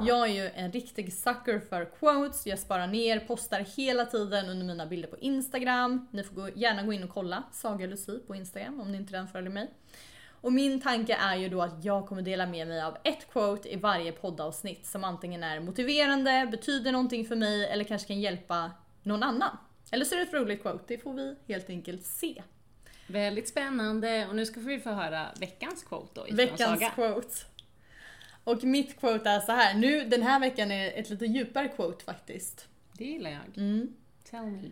Jag 0.00 0.28
är 0.28 0.32
ju 0.32 0.50
en 0.54 0.72
riktig 0.72 1.12
sucker 1.12 1.58
för 1.58 1.84
quotes, 1.84 2.46
jag 2.46 2.58
sparar 2.58 2.86
ner, 2.86 3.20
postar 3.20 3.60
hela 3.76 4.04
tiden 4.04 4.48
under 4.48 4.66
mina 4.66 4.86
bilder 4.86 5.08
på 5.08 5.16
Instagram. 5.16 6.08
Ni 6.10 6.22
får 6.22 6.50
gärna 6.54 6.82
gå 6.82 6.92
in 6.92 7.04
och 7.04 7.10
kolla 7.10 7.42
Saga 7.52 7.86
Lucy 7.86 8.18
på 8.18 8.34
Instagram 8.34 8.80
om 8.80 8.92
ni 8.92 8.98
inte 8.98 9.12
redan 9.12 9.28
följer 9.28 9.50
mig. 9.50 9.70
Och 10.44 10.52
min 10.52 10.80
tanke 10.80 11.14
är 11.14 11.36
ju 11.36 11.48
då 11.48 11.62
att 11.62 11.84
jag 11.84 12.06
kommer 12.06 12.22
dela 12.22 12.46
med 12.46 12.68
mig 12.68 12.82
av 12.82 12.96
ett 13.04 13.32
quote 13.32 13.72
i 13.72 13.76
varje 13.76 14.12
poddavsnitt 14.12 14.86
som 14.86 15.04
antingen 15.04 15.44
är 15.44 15.60
motiverande, 15.60 16.48
betyder 16.50 16.92
någonting 16.92 17.24
för 17.24 17.36
mig 17.36 17.66
eller 17.66 17.84
kanske 17.84 18.08
kan 18.08 18.20
hjälpa 18.20 18.70
någon 19.02 19.22
annan. 19.22 19.56
Eller 19.90 20.04
så 20.04 20.14
är 20.14 20.18
det 20.18 20.24
ett 20.24 20.34
roligt 20.34 20.62
quote, 20.62 20.84
det 20.86 20.98
får 20.98 21.12
vi 21.12 21.36
helt 21.48 21.70
enkelt 21.70 22.04
se. 22.04 22.42
Väldigt 23.06 23.48
spännande 23.48 24.26
och 24.28 24.36
nu 24.36 24.46
ska 24.46 24.60
vi 24.60 24.80
få 24.80 24.90
höra 24.90 25.26
veckans 25.40 25.84
quote 25.84 26.10
då 26.14 26.26
Veckans 26.36 26.80
Saga. 26.80 26.90
quote. 26.90 27.34
Och 28.44 28.64
mitt 28.64 29.00
quote 29.00 29.30
är 29.30 29.40
så 29.40 29.52
här. 29.52 29.74
nu 29.74 30.04
den 30.04 30.22
här 30.22 30.40
veckan 30.40 30.70
är 30.70 30.98
ett 30.98 31.10
lite 31.10 31.26
djupare 31.26 31.68
quote 31.68 32.04
faktiskt. 32.04 32.68
Det 32.92 33.04
gillar 33.04 33.30
jag. 33.30 33.58
Mm. 33.58 33.96
Tell 34.30 34.46
me. 34.46 34.68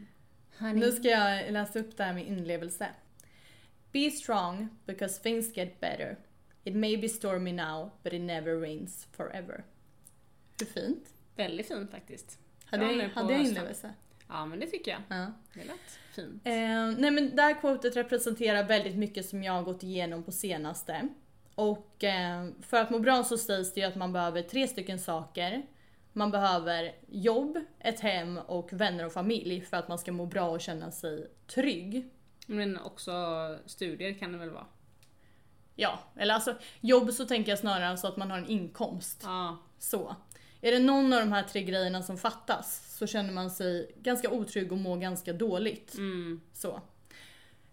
Honey. 0.59 0.81
Nu 0.81 0.93
ska 0.93 1.09
jag 1.09 1.53
läsa 1.53 1.79
upp 1.79 1.97
det 1.97 2.05
här 2.05 2.13
med 2.13 2.27
inlevelse. 2.27 2.89
Be 3.93 4.11
strong 4.11 4.69
because 4.87 5.21
things 5.21 5.57
get 5.57 5.81
better. 5.81 6.17
It 6.65 6.75
may 6.75 6.97
be 6.97 7.09
stormy 7.09 7.53
now 7.53 7.91
but 8.03 8.13
it 8.13 8.21
never 8.21 8.61
rains 8.61 9.07
forever. 9.13 9.65
Hur 10.59 10.67
fint? 10.67 11.09
Väldigt 11.37 11.69
fint 11.69 11.91
faktiskt. 11.91 12.39
Hade 12.65 12.93
jag, 12.93 13.09
hade 13.09 13.35
inlevelse? 13.35 13.95
Ja 14.29 14.47
men 14.47 14.61
det 14.61 14.67
tycker 14.67 14.91
jag. 14.91 15.01
Ja. 15.09 15.33
Det 15.55 15.65
lät 15.65 15.99
fint. 16.15 16.47
Eh, 16.47 17.01
nej 17.01 17.11
men 17.11 17.37
det 17.37 17.43
här 17.43 17.61
quotet 17.61 17.97
representerar 17.97 18.65
väldigt 18.65 18.97
mycket 18.97 19.27
som 19.27 19.43
jag 19.43 19.53
har 19.53 19.63
gått 19.63 19.83
igenom 19.83 20.23
på 20.23 20.33
senaste. 20.33 21.09
Och 21.55 22.05
eh, 22.05 22.49
för 22.61 22.77
att 22.77 22.91
må 22.91 22.99
bra 22.99 23.25
så 23.25 23.39
sägs 23.39 23.75
det 23.75 23.81
ju 23.81 23.87
att 23.87 23.97
man 23.97 24.13
behöver 24.13 24.43
tre 24.43 24.69
stycken 24.69 24.99
saker. 24.99 25.63
Man 26.13 26.31
behöver 26.31 26.95
jobb, 27.09 27.59
ett 27.79 28.01
hem 28.01 28.39
och 28.39 28.73
vänner 28.73 29.07
och 29.07 29.13
familj 29.13 29.61
för 29.61 29.77
att 29.77 29.89
man 29.89 29.99
ska 29.99 30.13
må 30.13 30.27
bra 30.27 30.51
och 30.51 30.61
känna 30.61 30.91
sig 30.91 31.31
trygg. 31.47 32.09
Men 32.47 32.79
också 32.79 33.13
studier 33.67 34.13
kan 34.15 34.33
det 34.33 34.39
väl 34.39 34.51
vara? 34.51 34.67
Ja, 35.75 35.99
eller 36.17 36.35
alltså 36.35 36.55
jobb 36.81 37.13
så 37.13 37.25
tänker 37.25 37.53
jag 37.53 37.59
snarare 37.59 37.97
så 37.97 38.07
att 38.07 38.17
man 38.17 38.31
har 38.31 38.39
en 38.39 38.49
inkomst. 38.49 39.21
Ja. 39.25 39.59
Så. 39.79 40.17
Är 40.61 40.73
det 40.73 40.79
någon 40.79 41.13
av 41.13 41.21
de 41.21 41.33
här 41.33 41.43
tre 41.43 41.63
grejerna 41.63 42.03
som 42.03 42.19
fattas 42.19 42.97
så 42.99 43.07
känner 43.07 43.33
man 43.33 43.51
sig 43.51 43.95
ganska 43.97 44.31
otrygg 44.31 44.73
och 44.73 44.79
mår 44.79 44.97
ganska 44.97 45.33
dåligt. 45.33 45.95
Mm. 45.95 46.41
Så. 46.53 46.81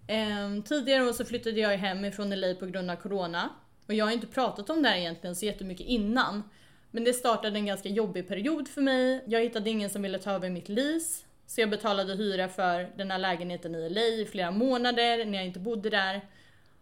Ehm, 0.07 0.63
tidigare 0.63 1.13
så 1.13 1.25
flyttade 1.25 1.59
jag 1.59 1.77
hem 1.77 2.05
ifrån 2.05 2.29
LA 2.29 2.55
på 2.55 2.65
grund 2.65 2.91
av 2.91 2.95
corona. 2.95 3.49
Och 3.87 3.93
jag 3.93 4.05
har 4.05 4.11
inte 4.11 4.27
pratat 4.27 4.69
om 4.69 4.81
det 4.81 4.89
här 4.89 4.97
egentligen 4.97 5.35
så 5.35 5.45
jättemycket 5.45 5.87
innan. 5.87 6.43
Men 6.91 7.03
det 7.03 7.13
startade 7.13 7.59
en 7.59 7.65
ganska 7.65 7.89
jobbig 7.89 8.27
period 8.27 8.67
för 8.67 8.81
mig. 8.81 9.23
Jag 9.27 9.41
hittade 9.41 9.69
ingen 9.69 9.89
som 9.89 10.01
ville 10.01 10.19
ta 10.19 10.31
över 10.31 10.49
mitt 10.49 10.69
lease. 10.69 11.25
Så 11.49 11.61
jag 11.61 11.69
betalade 11.69 12.15
hyra 12.15 12.47
för 12.49 12.91
den 12.97 13.11
här 13.11 13.17
lägenheten 13.17 13.75
i 13.75 13.89
LA 13.89 14.01
i 14.01 14.25
flera 14.31 14.51
månader 14.51 15.25
när 15.25 15.37
jag 15.37 15.45
inte 15.47 15.59
bodde 15.59 15.89
där. 15.89 16.21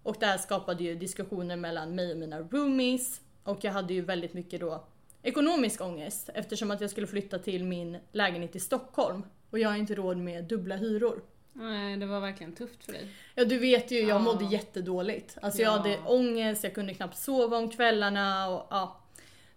Och 0.04 0.16
det 0.20 0.26
här 0.26 0.38
skapade 0.38 0.84
ju 0.84 0.96
diskussioner 0.96 1.56
mellan 1.56 1.96
mig 1.96 2.12
och 2.12 2.18
mina 2.18 2.40
roomies. 2.40 3.22
Och 3.44 3.58
jag 3.62 3.72
hade 3.72 3.94
ju 3.94 4.02
väldigt 4.02 4.34
mycket 4.34 4.60
då 4.60 4.84
ekonomisk 5.24 5.82
ångest 5.82 6.30
eftersom 6.34 6.72
att 6.72 6.82
jag 6.82 6.90
skulle 6.90 7.08
flytta 7.08 7.40
till 7.40 7.64
min 7.64 7.98
lägenhet 8.12 8.56
i 8.56 8.60
Stockholm. 8.60 9.24
Och 9.50 9.60
jag 9.60 9.70
har 9.70 9.76
inte 9.76 9.96
råd 9.96 10.18
med 10.18 10.44
dubbla 10.44 10.76
hyror. 10.76 11.22
Nej, 11.54 11.98
det 11.98 12.06
var 12.06 12.20
verkligen 12.20 12.56
tufft 12.56 12.84
för 12.86 12.92
dig. 12.94 13.08
Ja 13.36 13.46
du 13.46 13.58
vet 13.58 13.92
ju, 13.92 14.00
jag 14.00 14.10
Ja. 14.10 14.20
mådde 14.20 14.46
jättedåligt. 14.46 15.38
Alltså 15.42 15.62
jag 15.62 15.70
Ja. 15.74 15.78
hade 15.78 15.98
ångest, 16.06 16.64
jag 16.64 16.74
kunde 16.74 16.94
knappt 16.94 17.18
sova 17.18 17.58
om 17.58 17.70
kvällarna 17.70 18.50
och 18.50 18.68
ja, 18.70 19.02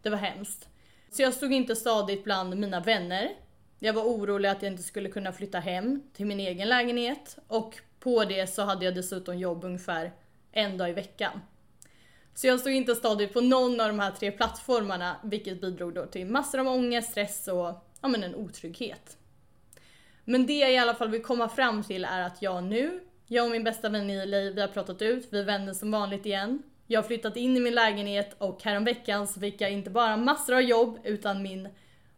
det 0.03 0.11
var 0.11 0.19
hemskt. 0.19 0.69
Så 1.11 1.23
jag 1.23 1.35
stod 1.35 1.53
inte 1.53 1.77
stadigt 1.77 2.25
bland 2.25 2.57
mina 2.57 2.81
vänner. 2.81 3.31
Jag 3.83 3.93
var 3.93 4.03
orolig 4.03 4.49
att 4.49 4.63
jag 4.63 4.73
inte 4.73 4.83
skulle 4.83 5.09
kunna 5.09 5.33
flytta 5.33 5.59
hem 5.59 6.03
till 6.13 6.27
min 6.27 6.41
egen 6.41 6.69
lägenhet 6.69 7.39
och 7.47 7.79
på 8.01 8.25
det 8.25 8.47
så 8.47 8.63
hade 8.63 8.85
jag 8.85 8.95
dessutom 8.95 9.39
jobb 9.39 9.65
ungefär 9.65 10.13
en 10.53 10.79
dag 10.79 10.91
i 10.91 10.93
veckan. 10.93 11.41
Så 12.35 12.47
jag 12.47 12.61
stod 12.61 12.73
inte 12.73 12.95
stadigt 12.95 13.33
på 13.33 13.41
någon 13.41 13.81
av 13.81 13.89
de 13.89 13.99
här 13.99 14.11
tre 14.11 14.31
plattformarna 14.31 15.17
vilket 15.25 15.61
bidrog 15.61 15.95
då 15.95 16.07
till 16.07 16.27
massor 16.27 16.59
av 16.59 16.67
ångest, 16.67 17.11
stress 17.11 17.49
och 17.49 17.87
ja, 18.01 18.09
men 18.09 18.23
en 18.23 18.35
otrygghet. 18.35 19.17
Men 20.25 20.47
det 20.47 20.59
jag 20.59 20.73
i 20.73 20.79
alla 20.79 20.95
fall 20.95 21.11
vill 21.11 21.23
komma 21.23 21.49
fram 21.49 21.83
till 21.83 22.05
är 22.05 22.21
att 22.23 22.43
jag 22.43 22.65
nu, 22.65 23.01
jag 23.27 23.45
och 23.45 23.51
min 23.51 23.65
bästa 23.65 23.89
vän 23.89 24.11
i 24.11 24.27
LA, 24.27 24.51
vi 24.51 24.61
har 24.61 24.69
pratat 24.69 25.03
ut, 25.03 25.29
vi 25.31 25.41
är 25.41 25.45
vänner 25.45 25.75
som 25.75 25.91
vanligt 25.91 26.27
igen. 26.27 26.63
Jag 26.87 27.03
har 27.03 27.07
flyttat 27.07 27.37
in 27.37 27.57
i 27.57 27.61
min 27.61 27.75
lägenhet 27.75 28.35
och 28.39 28.63
häromveckan 28.63 29.27
så 29.27 29.41
fick 29.41 29.61
jag 29.61 29.73
inte 29.73 29.91
bara 29.91 30.17
massor 30.17 30.55
av 30.55 30.63
jobb 30.63 30.99
utan 31.05 31.43
min 31.43 31.69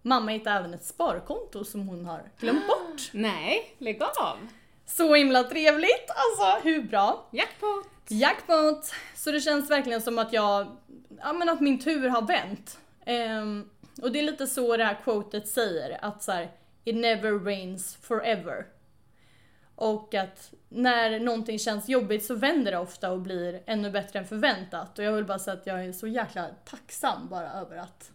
mamma 0.02 0.30
hittade 0.30 0.56
även 0.56 0.74
ett 0.74 0.84
sparkonto 0.84 1.64
som 1.64 1.88
hon 1.88 2.04
har 2.04 2.22
glömt 2.38 2.66
bort. 2.66 3.10
Nej, 3.12 3.74
lägg 3.78 4.02
av! 4.02 4.38
Så 4.86 5.14
himla 5.14 5.44
trevligt! 5.44 6.08
Alltså 6.08 6.68
hur 6.68 6.82
bra? 6.82 7.28
Jackpot! 7.30 7.88
Jackpot! 8.08 8.94
Så 9.14 9.32
det 9.32 9.40
känns 9.40 9.70
verkligen 9.70 10.02
som 10.02 10.18
att 10.18 10.32
jag, 10.32 10.76
ja 11.18 11.32
men 11.32 11.48
att 11.48 11.60
min 11.60 11.78
tur 11.78 12.08
har 12.08 12.22
vänt. 12.22 12.78
Ehm, 13.04 13.70
och 14.02 14.12
det 14.12 14.18
är 14.18 14.22
lite 14.22 14.46
så 14.46 14.76
det 14.76 14.84
här 14.84 14.98
quotet 15.04 15.48
säger, 15.48 16.04
att 16.04 16.22
så 16.22 16.32
här, 16.32 16.50
it 16.84 16.96
never 16.96 17.38
rains 17.38 17.96
forever. 18.02 18.66
Och 19.74 20.14
att 20.14 20.52
när 20.68 21.20
någonting 21.20 21.58
känns 21.58 21.88
jobbigt 21.88 22.24
så 22.24 22.34
vänder 22.34 22.72
det 22.72 22.78
ofta 22.78 23.10
och 23.12 23.20
blir 23.20 23.62
ännu 23.66 23.90
bättre 23.90 24.18
än 24.18 24.26
förväntat. 24.26 24.98
Och 24.98 25.04
jag 25.04 25.12
vill 25.12 25.24
bara 25.24 25.38
säga 25.38 25.56
att 25.56 25.66
jag 25.66 25.84
är 25.84 25.92
så 25.92 26.06
jäkla 26.06 26.46
tacksam 26.64 27.28
bara 27.28 27.52
över 27.52 27.76
att 27.76 28.10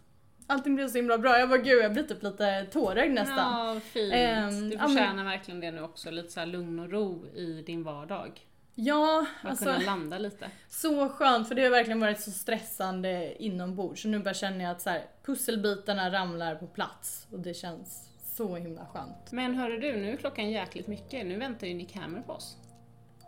allting 0.48 0.74
blev 0.74 0.88
så 0.88 0.96
himla 0.98 1.18
bra. 1.18 1.38
Jag 1.38 1.48
bara 1.48 1.58
gud, 1.58 1.84
jag 1.84 1.92
blir 1.92 2.02
typ 2.02 2.22
lite 2.22 2.66
tårögd 2.72 3.12
nästan. 3.14 3.36
Ja, 3.74 3.80
fint. 3.80 4.12
Ehm, 4.14 4.68
du 4.70 4.76
ja, 4.76 4.82
men- 4.82 4.88
förtjänar 4.88 5.24
verkligen 5.24 5.60
det 5.60 5.70
nu 5.70 5.82
också. 5.82 6.10
Lite 6.10 6.28
så 6.32 6.40
här 6.40 6.46
lugn 6.46 6.78
och 6.78 6.90
ro 6.90 7.26
i 7.34 7.62
din 7.66 7.82
vardag. 7.84 8.40
Ja, 8.74 9.26
Att 9.42 9.50
alltså. 9.50 9.64
kunna 9.64 9.78
landa 9.78 10.18
lite. 10.18 10.50
Så 10.68 11.08
skönt 11.08 11.48
för 11.48 11.54
det 11.54 11.62
har 11.62 11.70
verkligen 11.70 12.00
varit 12.00 12.20
så 12.20 12.30
stressande 12.30 13.42
inombords. 13.42 14.02
Så 14.02 14.08
nu 14.08 14.18
bara 14.18 14.34
känner 14.34 14.64
jag 14.64 14.70
att 14.70 14.80
så 14.80 14.90
här, 14.90 15.02
pusselbitarna 15.24 16.12
ramlar 16.12 16.54
på 16.54 16.66
plats 16.66 17.26
och 17.32 17.40
det 17.40 17.54
känns 17.54 18.08
så 18.36 18.56
himla 18.56 18.86
skönt. 18.86 19.32
Men 19.32 19.54
hörru 19.54 19.78
du, 19.80 19.96
nu 19.96 20.12
är 20.12 20.16
klockan 20.16 20.50
jäkligt 20.50 20.86
mycket. 20.86 21.26
Nu 21.26 21.36
väntar 21.38 21.66
ju 21.66 21.74
Nick 21.74 21.96
Hammer 21.96 22.20
på 22.20 22.32
oss. 22.32 22.56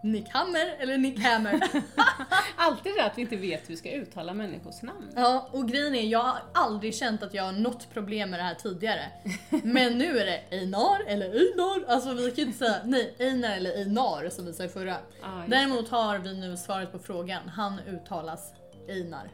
Nick 0.03 0.29
Hammer 0.29 0.77
eller 0.79 0.99
Nick 0.99 1.19
Hammer. 1.19 1.61
Alltid 2.57 2.93
det 2.97 3.05
att 3.05 3.19
vi 3.19 3.23
inte 3.23 3.37
vet 3.37 3.63
hur 3.63 3.69
vi 3.69 3.77
ska 3.77 3.91
uttala 3.93 4.35
människors 4.35 4.83
namn. 4.83 5.13
ja, 5.17 5.49
och 5.53 5.69
grejen 5.69 5.95
är, 5.95 6.03
jag 6.03 6.23
har 6.23 6.43
aldrig 6.55 6.95
känt 6.95 7.23
att 7.23 7.35
jag 7.35 7.45
har 7.45 7.53
något 7.53 7.93
problem 7.93 8.31
med 8.31 8.39
det 8.39 8.45
här 8.45 8.55
tidigare. 8.55 9.03
Men 9.63 9.99
nu 9.99 10.19
är 10.19 10.27
det 10.27 10.43
Einar 10.51 11.05
eller 11.07 11.27
Einar. 11.27 11.85
Alltså 11.89 12.15
vi 12.15 12.31
kan 12.31 12.35
ju 12.37 12.43
inte 12.43 12.59
säga 12.59 12.77
nej, 12.85 13.15
Einar 13.19 13.57
eller 13.57 13.77
Einar 13.77 14.29
som 14.29 14.47
vi 14.47 14.53
sa 14.53 14.65
i 14.65 14.69
förra. 14.69 14.91
Just 14.91 15.51
Däremot 15.51 15.89
har 15.89 16.19
vi 16.19 16.41
nu 16.41 16.57
svaret 16.57 16.93
på 16.93 16.99
frågan. 16.99 17.49
Han 17.49 17.79
uttalas 17.79 18.53
Einar. 18.89 19.31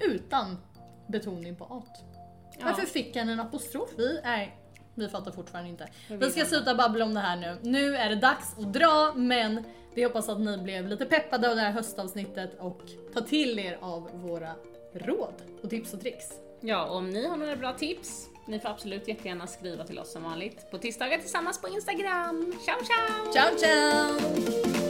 Utan 0.00 0.56
betoning 1.08 1.56
på 1.56 1.64
at. 1.64 2.04
Ja. 2.58 2.66
Varför 2.66 2.86
fick 2.86 3.16
han 3.16 3.28
en 3.28 3.40
apostrof? 3.40 3.88
Vi, 3.96 4.20
nej, 4.24 4.59
vi 5.00 5.08
fattar 5.08 5.30
fortfarande 5.30 5.70
inte. 5.70 5.88
Vi 6.08 6.30
ska 6.30 6.44
sluta 6.44 6.74
babbla 6.74 7.04
om 7.04 7.14
det 7.14 7.20
här 7.20 7.36
nu. 7.36 7.56
Nu 7.62 7.96
är 7.96 8.08
det 8.08 8.16
dags 8.16 8.58
att 8.58 8.72
dra 8.72 9.12
men 9.16 9.64
vi 9.94 10.04
hoppas 10.04 10.28
att 10.28 10.40
ni 10.40 10.58
blev 10.58 10.88
lite 10.88 11.06
peppade 11.06 11.50
av 11.50 11.56
det 11.56 11.62
här 11.62 11.72
höstavsnittet 11.72 12.50
och 12.58 12.80
tar 13.14 13.20
till 13.20 13.58
er 13.58 13.78
av 13.80 14.10
våra 14.14 14.52
råd 14.92 15.34
och 15.62 15.70
tips 15.70 15.94
och 15.94 16.00
tricks. 16.00 16.26
Ja, 16.60 16.86
och 16.86 16.96
om 16.96 17.10
ni 17.10 17.26
har 17.26 17.36
några 17.36 17.56
bra 17.56 17.72
tips, 17.72 18.28
ni 18.46 18.60
får 18.60 18.68
absolut 18.68 19.08
jättegärna 19.08 19.46
skriva 19.46 19.84
till 19.84 19.98
oss 19.98 20.12
som 20.12 20.22
vanligt 20.22 20.70
på 20.70 20.78
tisdagar 20.78 21.18
tillsammans 21.18 21.60
på 21.60 21.68
Instagram. 21.68 22.54
Ciao 22.64 22.78
ciao! 22.84 23.32
Ciao 23.32 23.56
ciao! 23.58 24.89